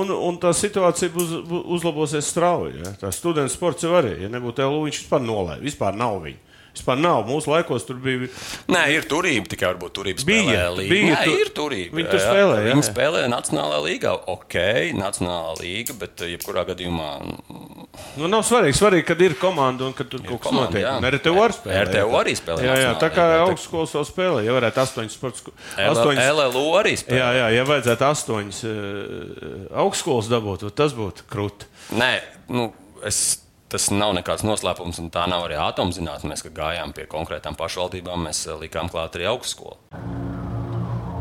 [0.00, 2.80] un, un tā situācija būs, būs uzlabosies strauji.
[2.80, 2.94] Ja.
[3.04, 5.60] Tā students sports jau arī, ja nebūtu LU, viņš vispār nolaiž.
[5.60, 6.40] Vispār nav viņa.
[6.76, 7.24] Vispār nav.
[7.28, 8.28] Mūsu laikos tur bija.
[8.68, 11.96] Nē, ir turība, tikai varbūt turība Bija, bija Nē, tu- ir turība.
[11.96, 12.88] viņi tur spēlē, jā, Viņi jā.
[12.92, 14.12] spēlē Nacionālajā līgā.
[14.36, 14.56] Ok,
[15.00, 17.10] Nacionālā līga, bet eh, jebkurā gadījumā
[18.20, 20.84] Nu, nav svarīgi, svarīgi, kad ir komanda un kad tur kaut kas notiek.
[20.84, 21.78] Un RTU arī spēlē.
[21.86, 22.18] RTU jā.
[22.20, 24.42] arī spēlē Jā, jā, tā kā augstskolas jau spēlē.
[24.44, 25.44] Ja varētu astoņas sports
[25.80, 27.16] astoņas, LLU arī spēlē.
[27.22, 31.68] jā, jā, ja vajadzētu astoņas uh, augstskolas dabūt, tas būtu krūti.
[31.96, 32.12] Nē,
[32.52, 32.68] nu,
[33.06, 33.38] es,
[33.76, 36.30] tas nav nekāds noslēpums, un tā nav arī atomzinātne.
[36.32, 39.76] Mēs, kad gājām pie konkrētām pašvaldībām, mēs eh, likām klāt arī augstskolu.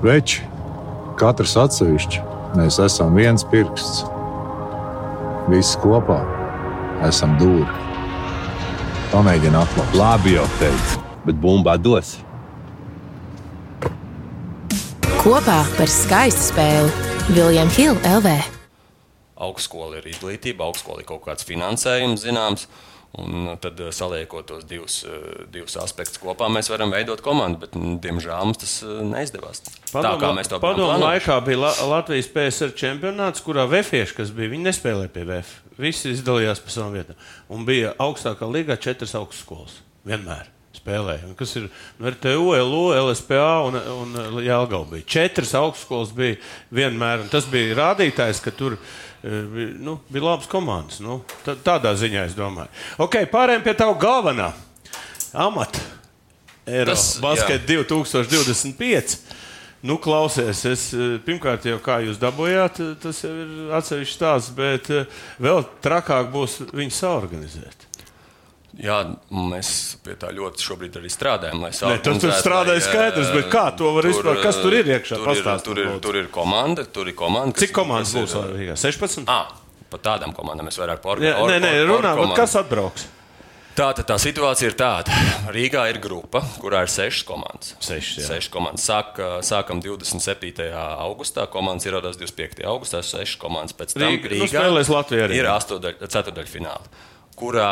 [0.05, 0.45] Veči,
[1.19, 2.23] katrs atsevišķi,
[2.55, 4.05] mēs esam viens pirksts.
[5.51, 6.21] Visi kopā
[7.05, 7.67] esam dūri.
[9.11, 9.99] Pamēģini atklāt.
[9.99, 12.15] Labi jau teicu, bet bumbā dos.
[15.19, 18.54] Kopā par skaistu spēli Viljams Hilde LV.
[19.35, 22.69] Augstskola ir izglītība, augstskola ir kaut kāds finansējums zināms.
[23.15, 27.61] Un tad, eh, saliekot tos divus, eh, divus aspektus kopā, mēs varam veidot komandu.
[27.61, 29.61] Bet, nu, diemžēl, mums tas eh, neizdevās.
[29.93, 34.33] tā kā mēs to bijām Padomu laikā bija La Latvijas PSR čempionāts, kurā vefieši, kas
[34.35, 35.53] bija, viņi nespēlēja pie VF.
[35.79, 37.15] Visi izdalījās pa savām vietām.
[37.49, 39.79] Un bija augstākā līgā četras augstskolas.
[40.05, 40.51] Vienmēr.
[40.75, 41.31] Spēlēja.
[41.39, 44.89] Kas ir nu, RTU, LU, LSPA un, un Jālgava.
[44.91, 45.07] Bija.
[45.07, 46.35] Četras augstskolas bija
[46.75, 47.23] vienmēr.
[47.23, 49.05] Un tas bija rādītājs, ka tur bija,
[49.81, 50.99] nu, bija labas komandas.
[51.01, 52.69] Nu, tā- tādā ziņā es domāju.
[53.01, 54.51] Ok, pārējiem pie tā galvenā
[55.33, 55.79] amata.
[56.65, 59.17] Tas, Basket 2025.
[59.85, 64.53] Nu, klausies, es eh, pirmkārt jau kā jūs dabūjāt, eh, tas jau ir atsevišķs stāsts,
[64.57, 65.05] bet eh,
[65.37, 67.85] vēl trakāk būs viņu saorganizēt.
[68.75, 68.97] Jā,
[69.31, 69.69] mēs
[70.03, 71.61] pie tā ļoti šobrīd arī strādājam.
[71.63, 75.15] Nē, tas tur strādāja skaidrs, bet kā to var vispār- kas tur ir iekšā?
[75.23, 77.55] Tur ir, tur ir, tur ir komanda, tur ir komanda.
[77.55, 78.75] Cik komandas ir, būs Latvijā?
[78.75, 79.23] 16?
[79.31, 79.47] Ah,
[79.89, 83.07] par tādām komandām mēs vairāk Jā, nē, nē, runā, kas atbrauks?
[83.75, 85.11] Tā tad tā situācija ir tāda.
[85.51, 87.73] Rīgā ir grupa, kurā ir sešas komandas.
[87.83, 88.23] Sešas.
[88.29, 88.85] Sešas komandas.
[88.87, 90.71] Sāk, sākam 27.
[91.03, 92.63] augustā, komandas ierodās 25.
[92.63, 93.75] augustā, sešas komandas.
[93.75, 95.41] Pēc tam Rīga- nu, Rīgā spēlēs Latvija arī.
[95.43, 96.87] ir ceturdaļfināla,
[97.39, 97.69] kurā,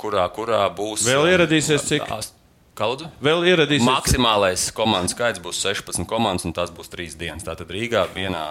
[0.00, 1.06] kurā, kurā būs.
[1.08, 2.06] Vēl ieradīsies cik?
[2.78, 3.08] Kaldu?
[3.20, 3.84] Vēl ieradīsies.
[3.84, 7.44] Maksimālais komandu skaits būs 16 komandas, un tas būs 3 dienas.
[7.44, 8.46] Tātad Rīgā vienā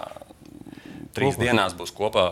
[1.16, 1.48] trīs Kopā.
[1.48, 2.26] dienās būs kopā.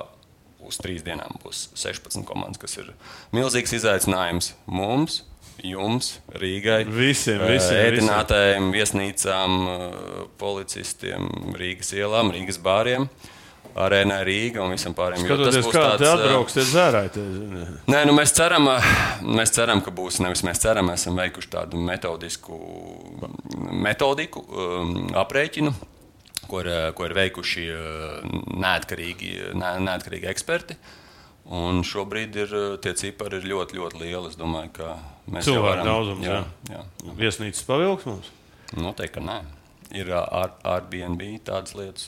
[0.60, 2.92] Uz trīs dienām būs 16 komandas, kas ir
[3.34, 5.22] milzīgs izaicinājums mums,
[5.66, 9.56] jums, Rīgai, Visiem, visiem, ēdinātājiem, viesnīcām,
[10.38, 11.26] policistiem,
[11.58, 13.08] Rīgas ielām, Rīgas bāriem,
[13.76, 15.26] arēnai Rīga un visam pārējiem.
[15.28, 17.10] Skatoties, būs kā tāds, atbrauks, tie dzērāji.
[17.14, 18.66] te- Nē, nu mēs, ceram,
[19.22, 20.20] mēs ceram, ka būs.
[20.24, 22.58] Nevis mēs ceram, mēs esam veikuši tādu metodisku
[23.70, 25.72] metodiku, um, aprēķinu,
[26.48, 27.66] ko ir, ko ir veikuši
[28.60, 30.76] neatkarīgi, ne, neatkarīgi eksperti.
[31.50, 32.52] Un šobrīd ir,
[32.84, 34.28] tie cipari ir ļoti, ļoti lieli.
[34.30, 34.92] Es domāju, ka
[35.30, 36.44] mēs jau Cilvēku varam- daudzums, jā.
[36.70, 36.82] jā.
[37.18, 38.28] Viesnīcas pavilks mums.
[38.76, 39.38] Noteikti, ka nē.
[39.96, 42.06] Ir ar, Airbnb tādas lietas.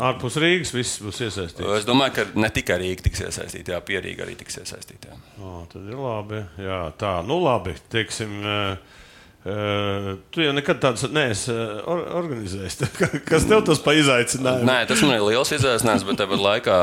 [0.00, 1.68] Ārpus Rīgas viss būs iesaistīts.
[1.76, 5.18] Es domāju, ka ne tikai Rīga tiks iesaistīta, jā, Pierīga arī tiks iesaistīta.
[5.36, 6.40] O, tad ir labi.
[6.62, 7.74] Jā, tā, nu labi.
[7.92, 8.96] Teiksim, uh,
[9.44, 12.80] uh, tu jau nekad tādas neesi uh, or organizējis.
[13.28, 14.68] Kas tev tas pa izaicinājumu?
[14.70, 16.80] Nē, tas man ir liels izaicinājums, bet tāpat laikā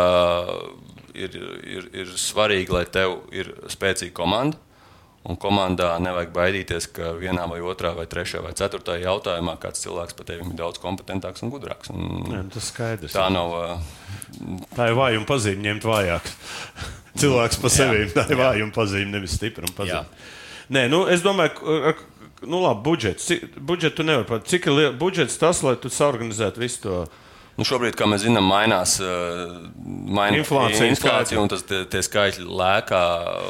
[1.17, 4.61] ir, ir, ir svarīgi, lai tev ir spēcīga komanda.
[5.30, 10.17] Un komandā nevajag baidīties, ka vienā vai otrā, vai trešajā, vai ceturtajā jautājumā kāds cilvēks
[10.17, 11.91] par tevi ir daudz kompetentāks un gudrāks.
[11.93, 13.13] Un Nē, nu, tas skaidrs.
[13.13, 13.53] tā nav.
[13.53, 13.77] ā,
[14.73, 16.32] Tā ir vājuma pazīme, ņemt vājāk.
[17.21, 18.07] Cilvēks pa sevi.
[18.15, 20.05] Tā ir vājuma pazīme, nevis stipruma pazīme.
[20.73, 23.30] Nē, nu, es domāju, ka nu, labi, budžets.
[23.57, 24.45] Budžetu nevar pat.
[24.49, 26.99] Cik ir liels budžets tas, lai tu saorganizētu visu to?
[27.60, 29.10] Nu, šobrīd, kā mēs zinām, mainās ā,
[29.84, 33.01] maina Inflācija, inflācija un tas, tie, tie skaitļi lēkā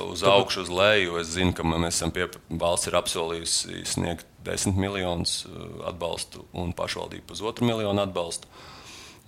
[0.09, 1.19] uz augšu, uz leju.
[1.21, 6.73] Es zinu, ka mēs esam pie valsts ir apsolījusi sniegt 10 miljonus ā, atbalstu un
[6.73, 8.49] pašvaldību pusotru miljonu atbalstu.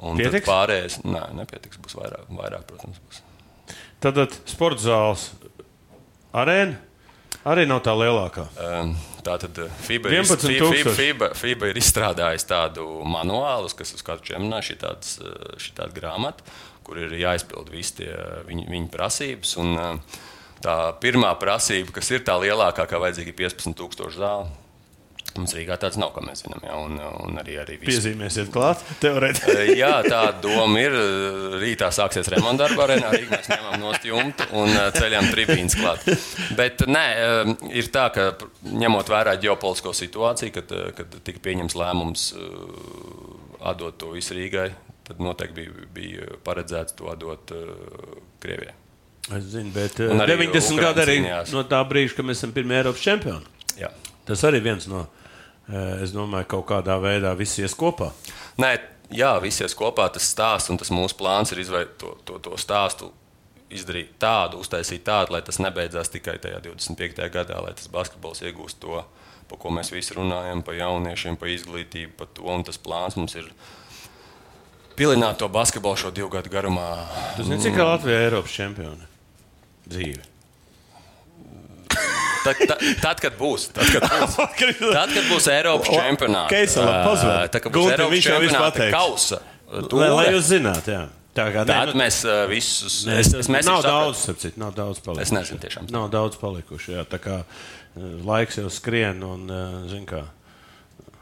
[0.01, 0.47] Un Pietiks?
[0.49, 2.97] pārējais, nē, nepietiks, būs vairāk, vairāk protams.
[3.05, 3.21] Būs.
[4.01, 5.27] Tad tad sporta zāles,
[6.33, 6.79] arēna
[7.45, 8.47] arī nav tā lielākā.
[8.57, 8.95] Um,
[9.25, 10.95] Tātad uh, FIBA ir, 11 FIBA.
[10.97, 14.67] FIBA, FIBA ir izstrādājusi tādu manuālu, kas uz katru čempionu ir
[15.61, 16.45] šī grāmata,
[16.85, 18.11] kur ir jāizpild visi tie
[18.49, 19.55] viņa, viņa prasības.
[19.61, 20.01] Un,
[20.61, 24.60] tā pirmā prasība, kas ir tā lielākā, kā vajadzīga, ir 15,000 zāle.
[25.37, 26.63] Mums Rīgā tāds nav, kā mēs zinām.
[26.65, 29.75] Jā, un, un arī, arī visi Piezīmēsiet klāt, teorētiski.
[29.81, 30.97] Jā, tā doma ir.
[31.61, 33.13] Rītā sāksies remonta darba arēnā.
[33.15, 36.03] Rīgā mēs ņemam no jumta un eh, ceļām tribīnas klāt.
[36.57, 38.27] Bet nē, eh, ir tā, ka
[38.67, 42.27] ņemot vērā ģeopolitisko situāciju, kad, eh, kad tika pieņems lēmums
[43.71, 44.67] atdot to visu Rīgai,
[45.07, 47.55] tad noteikti bija, bija paredzēts to atdot
[48.41, 48.75] Krievijai.
[49.29, 51.17] Es zinu, bet Un uh, arī 90 Ukraina gadi arī
[51.53, 53.45] no tā brīža, kad mēs esam pirmie Eiropas čempioni.
[53.77, 53.91] Jā.
[54.25, 55.05] Tas arī viens no,
[56.03, 58.11] es domāju, kaut kādā veidā viss ies kopā.
[58.61, 58.75] Nē,
[59.13, 63.11] jā, visies kopā tas stāsts un tas mūsu plāns ir izveidot to, to, to stāstu.
[63.71, 67.21] Izdarīt tādu, uztaisīt tādu, lai tas nebeidzās tikai tajā 25.
[67.31, 68.99] gadā, lai tas basketbols iegūst to,
[69.47, 72.43] par ko mēs visi runājam, par jauniešiem, par izglītību, par to.
[72.51, 73.47] Un tas plāns mums ir
[74.99, 76.89] pilināt to basketbolu šo divu gadu garumā.
[77.37, 79.07] Tas nezinu, cik Latvija ir Eiropas čempioni.
[79.87, 80.30] Dzīve.
[82.43, 87.49] Tad, tad, tad kad būs, tad, kad būs, tad, kad būs Eiropas čempionāts, ā, pazvan.
[87.53, 91.03] tad, kad būs Gunte, Eiropas čempionāta kausa, Lai, tūre, lai jūs zinātu, jā.
[91.31, 92.97] Tā kā ne, nu, mēs ā, visus.
[93.07, 95.23] ne, es- es, es- nav daudz, sapcīt, nav daudz palikuši.
[95.23, 95.87] Es nezinu tiešām.
[95.95, 97.05] Nav daudz palikuši, jā.
[97.07, 100.25] Tā kā uh, laiks jau skrien un, uh, zin kā,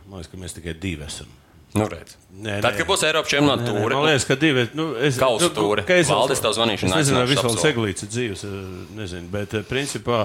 [0.08, 1.30] man liekas, ka mēs tikai divi esam.
[1.78, 1.86] Nu.
[2.40, 5.50] Nē, Tad, kad būs Eiropas čempionāta tūre, Man liekas, ka divi nu, es, Kausa nu,
[5.54, 5.84] tūre.
[5.86, 7.66] Keisels- Valdis tev zvanīšu Es nezinu, vai Visvalds.
[7.70, 8.64] Eglīts ir dzīves, eh,
[8.98, 10.24] nezinu, bet eh, principā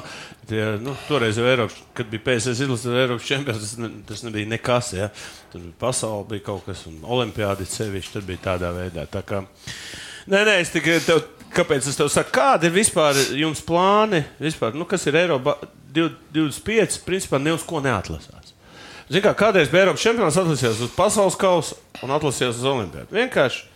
[0.48, 4.48] tie, nu, toreiz jau Eiropas, kad bija PSS izlases Eiropas čempions, tas, ne, tas nebija
[4.54, 5.10] nekas, ja.
[5.52, 9.04] Tur pasauli bija kaut kas, un olimpiādi sevišķi, tad bija tādā veidā.
[9.12, 9.42] Tā kā,
[10.32, 14.72] nē, nē, es tikai tev, kāpēc es tev saku, kādi ir vispār jums plāni, vispār,
[14.78, 15.58] nu, kas ir Eiropa
[15.92, 18.53] 25, principā ne uz ko neatlasās.
[19.08, 21.76] Ziniet, kā kādreiz bija Eiropas čempionāts, atlasījās uz pasaules kausa
[22.06, 23.12] un atlasījās uz Olimpādu.
[23.12, 23.66] Vienkārši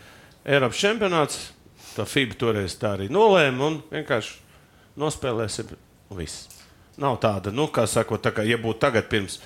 [0.49, 1.41] Eiropas čempionāts,
[1.93, 4.39] tā FIBA toreiz tā arī nolēma un vienkārši
[4.99, 6.49] nospēlēsim un viss.
[6.99, 9.37] Nav tāda, nu, kā sakot, tā kā, ja būtu tagad pirms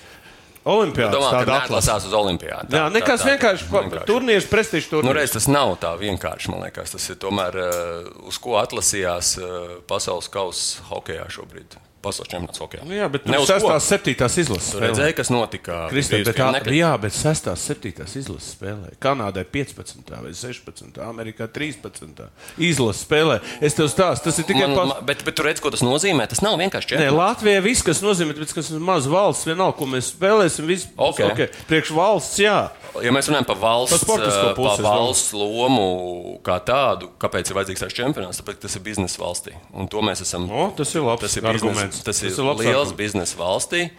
[0.63, 2.71] domā, ka tāda neatlasās uz olimpiādu.
[2.73, 4.07] Jā, nekas vienkārši, vienkārši.
[4.07, 5.17] turnīrs, prestižs Nu, turnīrs.
[5.19, 6.49] reiz, tas nav tā vienkārši.
[6.53, 11.75] Man liekas, tas ir tomēr uh, uz ko atlasījās uh, pasaules kausa hokeja šobrīd.
[12.03, 12.83] Pasaules čempionāts hokeja.
[12.83, 13.53] Nu, jā, bet Ne uz ko.
[13.55, 14.71] sestās, septītās izlases.
[14.73, 14.89] Tu spēlē.
[14.91, 15.77] redzēji, kas notika?
[15.89, 17.47] Kristē, Bijis bet nekad- jā, bet 6.
[17.47, 18.17] un 7.
[18.19, 18.89] izlases spēlē.
[18.99, 20.11] Kanādai 15.
[20.21, 20.99] vai 16.
[20.99, 22.27] Amerikā 13.
[22.59, 23.39] izlases spēlē.
[23.61, 24.93] Es tev stāstu, tas ir tikai Man, pats.
[24.93, 26.27] man, bet, bet tu redz, ko tas nozīmē.
[26.27, 27.17] Tas nav vienkārši Nē, čempionāts.
[27.23, 30.65] Latvijai viss, kas nozīmē, ka tas ir maz valsts, vienalga, ko mēs spēlēsim.
[30.67, 31.19] Viss, būs Ok.
[31.31, 31.47] okay.
[31.69, 32.69] Priekš valsts, jā.
[33.01, 37.81] Ja mēs runājam par valsts, eh, pusi, par valsts lomu kā tādu, kāpēc ir vajadzīgs
[37.81, 39.55] tāds čempionāts, tāpēc tas ir biznesa valstī.
[39.73, 40.45] Un to mēs esam.
[40.51, 41.81] O, tas ir labs tas ir arguments.
[41.81, 42.99] biznes, tas ir, Tas ir labs liels arguments.
[43.01, 43.89] biznesa valstī.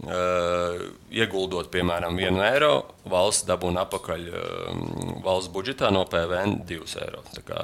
[0.00, 0.80] Uh,
[1.12, 7.20] ieguldot, piemēram, vienu eiro, valsts dabūna atpakaļ uh, valsts budžetā no PVN 2 eiro.
[7.36, 7.60] Tā kā,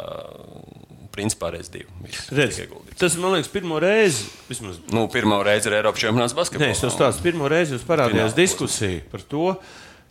[1.16, 1.88] principā, reiz divi.
[2.36, 2.58] Redz,
[3.00, 4.26] tas man liekas, pirmo reizi.
[4.50, 6.70] Vismaz, Nu, pirmā reize ir Eiropas čempionāts nē, basketbolā.
[6.76, 8.36] es tev stāstu, pirmo reizi jūs parādījās Fināls.
[8.36, 9.56] diskusija par to.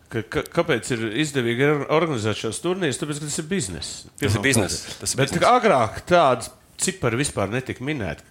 [0.10, 2.99] Ka, ka, kāpēc ir izdevīgi or- organizēt šos turnīrus?
[3.01, 3.93] Tāpēc, ka tas ir bizness.
[4.22, 5.49] Tas ir bizness, tas ir Bet bizness.
[5.49, 8.22] agrāk tādas cipari vispār netika minēti.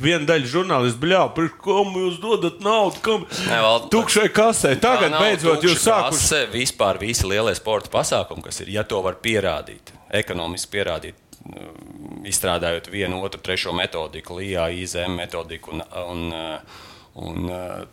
[0.00, 4.70] viena daļa žurnālistu bļāva, ko jūs dodat naudu, kam Nē, Valdi, tukšai kasē.
[4.80, 6.22] Tagad beidzot jūs sākuši.
[6.22, 12.24] kase, Vispār visi lielie sporta pasākumi, kas ir, ja to var pierādīt, ekonomiski pierādīt, mm,
[12.30, 16.80] izstrādājot vienu, otru, trešo metodiku, LIBE, IZM metodiku un, un, uh,
[17.20, 17.84] un uh,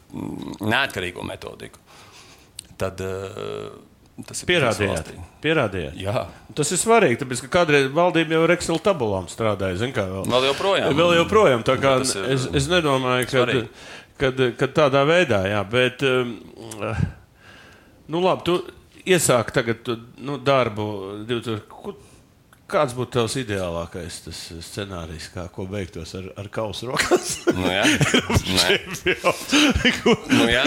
[0.64, 1.80] neatkarīgo metodiku,
[2.80, 3.70] tad uh,
[4.28, 4.96] tas ir Pierādījāt.
[4.96, 5.28] valstī.
[5.44, 6.00] Pierādījāt.
[6.00, 6.26] Jā.
[6.58, 9.92] Tas ir svarīgi, tāpēc, ka kādreiz valdība jau ar Excel tabulām strādāja.
[9.96, 10.98] kā Vēl, Vēl joprojām.
[10.98, 11.64] Vēl joprojām.
[11.68, 13.46] Tā kā Tas ir es, es nedomāju, ka,
[14.20, 16.36] kad, kad tādā veidā, jā, bet, um,
[18.12, 18.60] nu labi, tu
[19.10, 20.90] iesāki tagad tu, nu, darbu
[21.30, 22.09] 2000.
[22.70, 27.32] Kāds būtu tavs ideālākais tas scenārijs, kā ko beigtos ar, ar kausu rokās?
[27.49, 27.86] Nu, jā.
[28.59, 28.80] Nē.
[30.30, 30.65] Nu, jā.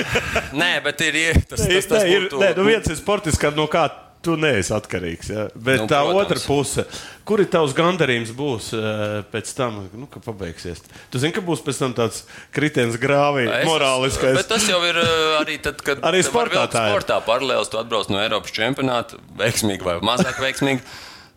[0.57, 3.39] Nē, bet ir ie- tas, tas, Nē, tas ir, būtu- nē, nu viens ir sportists,
[3.41, 3.85] kā no kā
[4.23, 5.31] tu neesi atkarīgs.
[5.35, 5.45] Ja?
[5.55, 6.21] Bet Nu, tā protams.
[6.23, 6.85] otra puse,
[7.27, 10.83] kur ir tavs gandarījums būs uh, pēc tam, nu, kad pabeigsies?
[11.11, 12.21] Tu zini, ka būs pēc tam tāds
[12.55, 14.37] kritiens grāvī, Es- morāliskais.
[14.39, 17.71] Bet tas jau ir uh, arī tad, kad Arī sportā sportā paralēlis.
[17.75, 20.87] Tu atbrauc no Eiropas čempionāta, veiksmīgi vai mazāk veiksmīgi.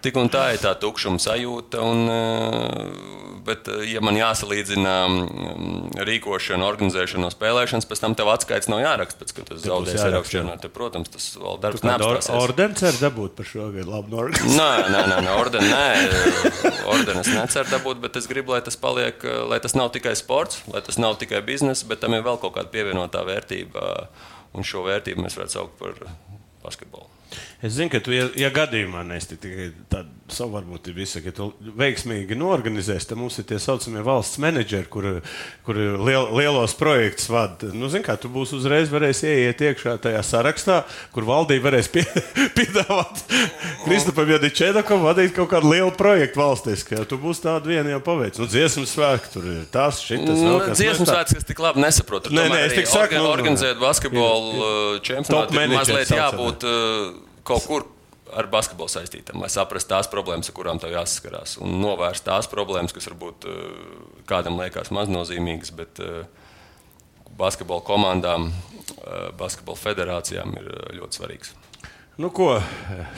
[0.06, 1.82] Tik un tā ir tā tukšuma sajūta.
[1.82, 8.70] Un, uh, bet, uh, ja man jāsalīdzina mm, rīkošana, organizēšana spēlēšanas, pēc tam tev atskaits
[8.70, 10.70] nav jāraksta, pēc, kad tu zaudēsi čempionātā.
[10.76, 12.44] Protams, tas vēl darbs Kādu or, neapstāsies.
[12.44, 14.60] ordeni cer dabūt par šo gadu labu norganizāciju.
[14.60, 16.70] Nē, nē, nē, nē ordeni, nē.
[16.94, 20.62] Ordeni es neceru dabūt, bet es gribu, lai tas paliek, lai tas nav tikai sports,
[20.70, 24.06] lai tas nav tikai biznesa, bet tam ir vēl kaut kāda pievienotā vērtība.
[24.56, 25.98] Un šo vērtību mēs varētu saukt par
[26.62, 27.10] basketbolu.
[27.66, 31.46] Es zinu, ka tu, ja, ja gadījumā neesi tikai tāda savu varbūtību izsaka, ja tu
[31.78, 35.08] veiksmīgi norganizēsi, tad mums ir tie saucamie valsts menedžeri, kur,
[35.66, 37.70] kur liel, lielos projektus vada.
[37.74, 40.80] Nu, zini, kā tu būsi uzreiz varēs ieiet iekšā tajā sarakstā,
[41.16, 42.04] kur valdība varēs pie,
[42.58, 43.22] piedāvāt
[43.86, 48.42] Kristupam Jadičēdakam vadīt kaut kādu lielu projektu valstīs, ka tu būsi tādu vienu jau paveicis.
[48.42, 50.82] Nu, dziesmas svētki, tur ir tas, šitas, vēl kas.
[50.82, 52.30] Dziesmu Mēs tā- svētks, kas tik labi nesaprot.
[52.34, 55.62] Nē, nē, es tik saku, nu, organizēt basketbolu čempionātu.
[55.62, 57.86] ir Mazliet jābūt uh, kaut kur
[58.36, 61.60] ar basketbolu saistītam, lai saprastu tās problēmas, ar kurām tev jāsaskarās.
[61.64, 63.60] Un novērst tās problēmas, kas varbūt uh,
[64.30, 66.26] kādam liekas maznozīmīgas, bet uh,
[67.38, 71.54] basketbola komandām, uh, basketbola federācijām ir ļoti svarīgs.
[72.16, 72.54] Nu, ko,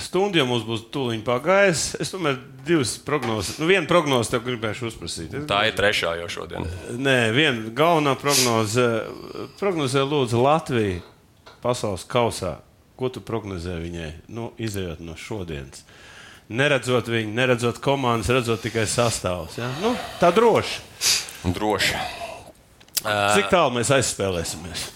[0.01, 1.91] stundu jau mums būs tūlīt pagājis.
[2.01, 5.35] Es tomēr divas prognozes, nu, vienu prognozi tev gribēšu uzprasīt.
[5.37, 6.65] Es Tā ir trešā jau šodien.
[6.97, 8.87] Nē, viena galvenā prognoze.
[9.61, 11.03] Prognozē, lūdzu, Latviju
[11.61, 12.55] pasaules kausā.
[12.97, 14.11] Ko tu prognozē viņai?
[14.33, 15.83] Nu, izējot no šodienas.
[16.49, 19.57] Neredzot viņu, neredzot komandas, redzot tikai sastāvus.
[19.59, 19.67] Ja?
[19.83, 19.91] Nu,
[20.21, 20.79] tā droši.
[21.53, 21.99] Droši.
[23.03, 24.87] Cik tālu mēs aizspēlēsimies?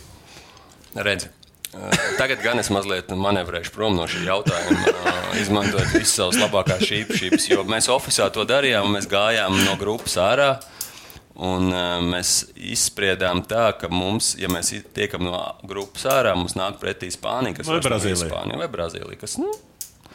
[0.97, 1.29] Redzi.
[1.75, 6.87] eh, Tagad gan es mazliet manevrēšu prom no šī jautājuma, eh, izmantojot visas savas labākās
[6.97, 7.45] īpašības.
[7.53, 10.49] Jo mēs oficiālā to darījām, mēs gājām no grupas ārā.
[11.35, 16.75] Un uh, mēs izspriedām tā, ka mums, ja mēs tiekam no grupas ārā, mums nāk
[16.81, 18.27] pretī Spānija, kas Vai Brazīlija.
[18.27, 19.19] Spānija vai Brazīlija.
[19.21, 19.49] Kas, nu,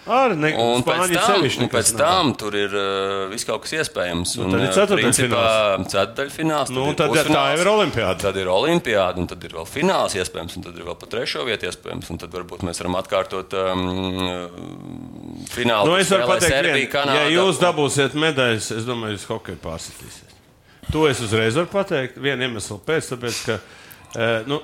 [0.07, 3.65] Ar ne, Un pēc Spāņu tam, sevišķi un pēc tam tur ir uh, viss kaut
[3.65, 4.37] kas iespējams.
[4.39, 5.17] Nu, Un, tad ir ceturtdaļfināls.
[5.19, 6.71] principā Ceturdaļfināls.
[6.77, 8.19] Nu, ir tad jā, tā jau ir olimpiāda.
[8.29, 11.43] Tad ir olimpiāda, un tad ir vēl fināls iespējams, un tad ir vēl pat trešo
[11.49, 12.13] vietu iespējams.
[12.15, 13.83] Un tad varbūt mēs varam atkārtot um,
[15.57, 15.91] finālu.
[15.91, 17.25] Nu, es varu pateikt, Kanāda.
[17.25, 20.36] ja jūs dabūsiet medaļas, es domāju, jūs hokeju pārsitīsiet.
[20.93, 22.19] To es uzreiz varu pateikt.
[22.23, 24.61] Vienu iemeslu pēc, tāpēc, ka eh, nu,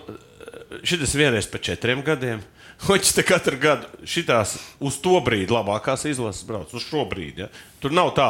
[0.87, 2.43] šis vienreiz pēc četriem gadiem.
[2.87, 6.73] Hoķis te katru gadu šitās uz to brīdi labākās izlases brauc.
[6.75, 7.45] Uz šo brīdi.
[7.45, 7.51] Ja?
[7.83, 8.29] Tur nav tā,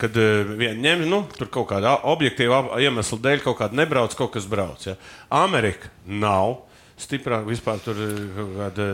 [0.00, 4.48] ka viena ņem, nu, tur kaut kāda objektīva iemesla dēļ kaut kāda nebrauc, kaut kas
[4.50, 4.84] brauc.
[4.88, 4.96] Ja?
[5.32, 6.64] Amerika nav
[7.00, 7.98] stiprāk, vispār tur
[8.36, 8.88] kaut kāda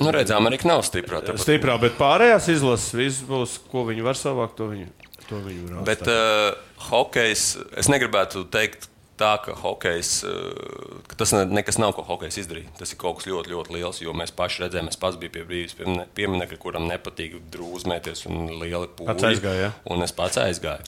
[0.00, 1.22] Nu, redz, Amerika nav stiprā.
[1.24, 1.44] tāpat.
[1.44, 4.88] stiprā, bet pārējās izlases viss būs, ko viņi var savākt, to viņi,
[5.28, 6.54] to viņi var Bet atstāt.
[6.54, 7.42] uh, hokejs,
[7.76, 12.70] es negribētu teikt tā, ka hokejs, uh, ka tas ne, nekas nav, ko hokejs izdarīja.
[12.78, 15.44] Tas ir kaut kas ļoti, ļoti liels, jo mēs paši redzējām, es pats biju pie
[15.48, 19.08] brīvības pieminekļa, kuram nepatīk drūzmēties un lieli pūļi.
[19.10, 19.72] Pats aizgāja, ja?
[19.90, 20.86] Un es pats aizgāju.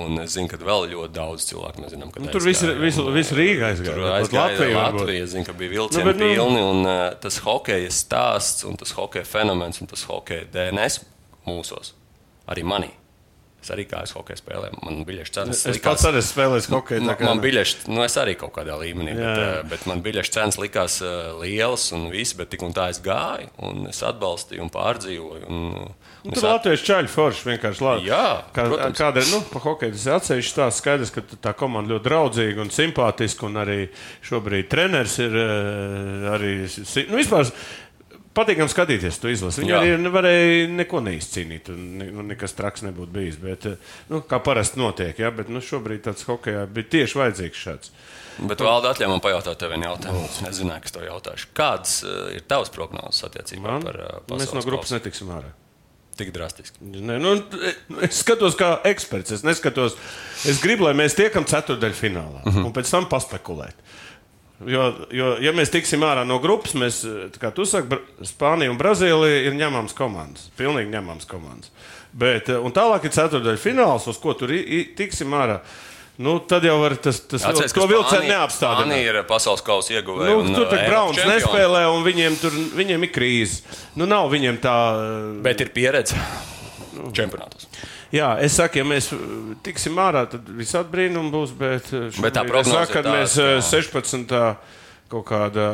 [0.00, 2.76] Un es zinu, ka vēl ļoti daudz cilvēku mēs zinām, ka Nu, tur viss ir-
[2.78, 5.24] viss Rīga aizgāja, Tur aizgāja Latvija Latvija.
[5.26, 6.60] zinu, ka bija vilcieni Nu, bet, nu- pilni.
[6.62, 11.00] Un, uh, tas hokeja stāsts, un tas hokeja fenomens, un tas hokeja DNS
[11.46, 11.90] mūsos,
[12.46, 12.90] arī manī.
[13.60, 14.78] Es arī kā es hokeju spēlēju.
[14.86, 15.62] Man bija cenas.
[15.68, 17.02] Es pats arī spēlēju hokeju.
[17.04, 19.48] tā Man, man biļeši, nu es arī kaut kādā līmenī, Jā, bet, jā.
[19.58, 23.02] eh, bet man biļešu cenas likās uh, lielas un viss, bet tik un tā es
[23.04, 25.50] gāju un es atbalstīju un pārdzīvoju.
[25.50, 28.08] Un, un Nu, es Tur Latvijas čaļi forši vienkārši labi.
[28.10, 32.04] Jā, Kā, ir nu, pa hokeju tas ir atsevišķi tās skaidrs, ka tā komanda ļoti
[32.04, 33.48] draudzīga un simpātiska.
[33.48, 33.78] Un arī
[34.28, 36.52] šobrīd treneris ir eh, arī.
[37.08, 37.48] Nu, vispār,
[38.36, 39.62] patīkami skatīties to izlasi.
[39.64, 39.80] Viņi Jā.
[39.82, 41.70] arī nevarēja neko neizcīnīt.
[41.72, 43.38] un Ne, nu, nekas traks nebūtu bijis.
[43.42, 45.30] Bet, eh, nu, kā parasti notiek, ja?
[45.34, 47.94] bet nu, šobrīd tāds hokejā bija tieši vajadzīgs šāds.
[48.40, 50.24] Bet valda atļauj man pajautāt tev vienu jautājumu.
[50.30, 51.50] Es nezināju, kas tev jautāšu.
[51.56, 54.96] Kādas uh, ir tavas prognozes attiecībā Man, par uh, mēs no pasaules grupas kausu?
[54.96, 55.50] netiksim ārā.
[56.20, 56.80] Tik drastiski.
[56.80, 57.34] Ne, nu,
[58.06, 59.34] es skatos kā eksperts.
[59.38, 59.96] Es, neskatos,
[60.48, 62.66] es gribu, lai mēs tiekam ceturdaļfinālā uh -huh.
[62.68, 63.76] un pēc tam paspekulēt.
[64.68, 66.98] Jo, jo, ja mēs tiksim ārā no grupas, mēs,
[67.40, 67.96] kā tu saki,
[68.28, 70.50] Spānija un Brazīlija ir ņemams komandas.
[70.58, 71.70] Pilnīgi ņemams komandas.
[72.12, 74.52] Bet, eh, un tālāk ir ceturdaļfināls, uz ko tur
[74.98, 75.60] tiksim ārā.
[76.20, 78.84] Nu, tad jau var tas, tas Atceries, to ka vilcienu neapstādināt.
[78.90, 80.28] Spānija ir pasaules kausa ieguvēja.
[80.28, 81.38] Nu, un, tur tā Eiropas Browns čempioni.
[81.38, 83.62] nespēlē, un viņiem tur viņiem ir krīze.
[83.96, 84.76] Nu, nav viņiem tā.
[85.00, 86.20] eh, Bet ir pieredze
[87.16, 87.64] čempionātos.
[88.10, 89.20] Jā, es saku, ja mēs uh,
[89.62, 91.52] tiksim ārā, tad visādi brīnumi būs.
[91.58, 94.34] Bet, uh, Bet tā es saku, kad ir mēs uh, ka- 16.
[95.10, 95.66] kaut kādā,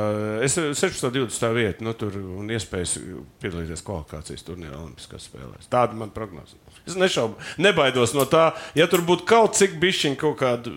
[0.45, 1.11] es 16.
[1.13, 1.49] 20.
[1.57, 2.97] vietā, nu, tur un iespējas
[3.43, 5.69] piedalīties kvalifikācijas turnīrā Olimpiskās spēlēs.
[5.73, 6.57] Tāda man prognoze.
[6.87, 8.51] Es nešaubu, nebaidos no tā.
[8.79, 10.73] Ja tur būtu kaut cik bišķiņ kaut kādu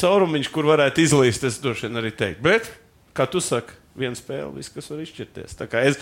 [0.00, 2.44] caurumiņš, kur varētu izlīst, es droši vien arī teiktu.
[2.44, 2.70] Bet,
[3.16, 5.56] kā tu saki, viena spēle, viss, kas var izšķirties.
[5.58, 5.98] Tā kā Es,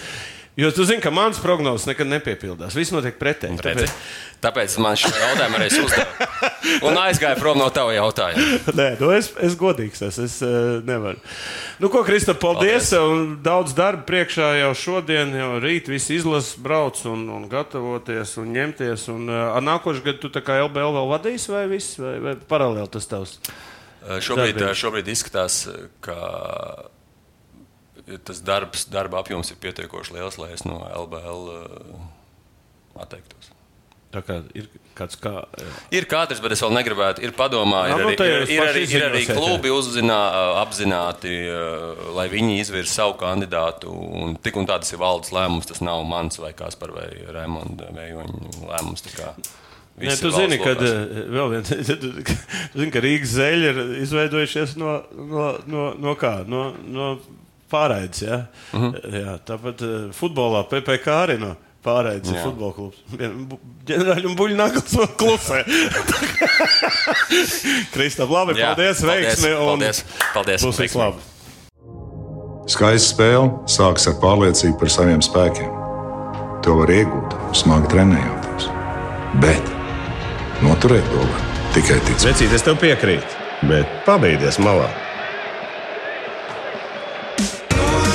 [0.57, 2.77] jo tu zini, ka mans prognozes nekad nepiepildās.
[2.77, 3.59] Viss notiek pretēji.
[3.65, 3.87] Redzi?
[4.43, 6.29] Tāpēc man šī jautājuma arī uzdeva.
[6.87, 8.59] Un aizgāja prom no tava jautājuma.
[8.75, 10.03] Nē, nu es esmu godīgs.
[10.09, 11.21] Es, es uh, nevaru.
[11.83, 12.91] Nu, ko, Krista, paldies.
[12.91, 13.37] paldies.
[13.47, 19.07] Daudz darba priekšā jau šodien, jau rīt viss izlases brauc un, un gatavoties un ņemties.
[19.15, 22.91] Un, uh, nākošais gads tu tā kā LBL vēl vadīsi vai viss, vai, vai paralēli
[22.99, 23.39] tas tavs?
[24.03, 24.83] Uh, Šobrīd, Darbības.
[24.83, 25.63] šobrīd izskatās,
[26.03, 26.19] ka
[28.27, 32.07] tas darbs, darba apjoms ir pietiekoši liels, lai es no LBL uh,
[33.03, 33.53] atteiktos.
[34.13, 35.31] Tā kā ir kāds kā.
[35.57, 35.71] jā.
[35.97, 37.23] Ir katrs, bet es vēl negribētu.
[37.25, 40.19] Ir padomā, ir nu, arī, ir, ir, arī, ir arī klubi uzzinā,
[40.61, 43.89] apzināti, uh, lai viņi izvirza savu kandidātu.
[43.89, 45.71] Un tik un tā tas ir valdes lēmums.
[45.71, 49.09] Tas nav mans vai Kaspar vai Raimonda Vējoņa lēmums.
[50.03, 51.27] Nē, tu zini, valsts ka, rokās.
[51.37, 51.71] vēl viens,
[52.03, 56.39] tu zini, ka Rīgas zeļi ir izveidojušies no, no, no, no kā?
[56.49, 57.11] No, no
[57.73, 58.23] pārraides.
[58.29, 58.43] Ja?
[58.73, 58.95] Uh Mhm.
[58.95, 59.25] -huh.
[59.25, 62.97] jā, tāpat uh, futbolā PPC arī no pārraides ir futbola klubs.
[63.87, 65.65] Ģenerāļi un buļļu nāklis vēl klusē.
[67.95, 69.51] Kristap, labi, Jā, paldies, veiksmi.
[69.55, 70.05] un Paldies,
[70.35, 71.01] paldies, Būs veiksmi.
[71.03, 71.19] labi.
[72.71, 75.71] Skaista spēle sākas ar pārliecību par saviem spēkiem.
[76.63, 78.69] To var iegūt, smagi trenējoties.
[79.43, 79.65] Bet
[80.63, 81.41] noturēt to var
[81.75, 82.29] tikai ticēt.
[82.31, 83.27] Vecīt, es tev piekrītu,
[83.67, 84.87] bet pabeigties malā.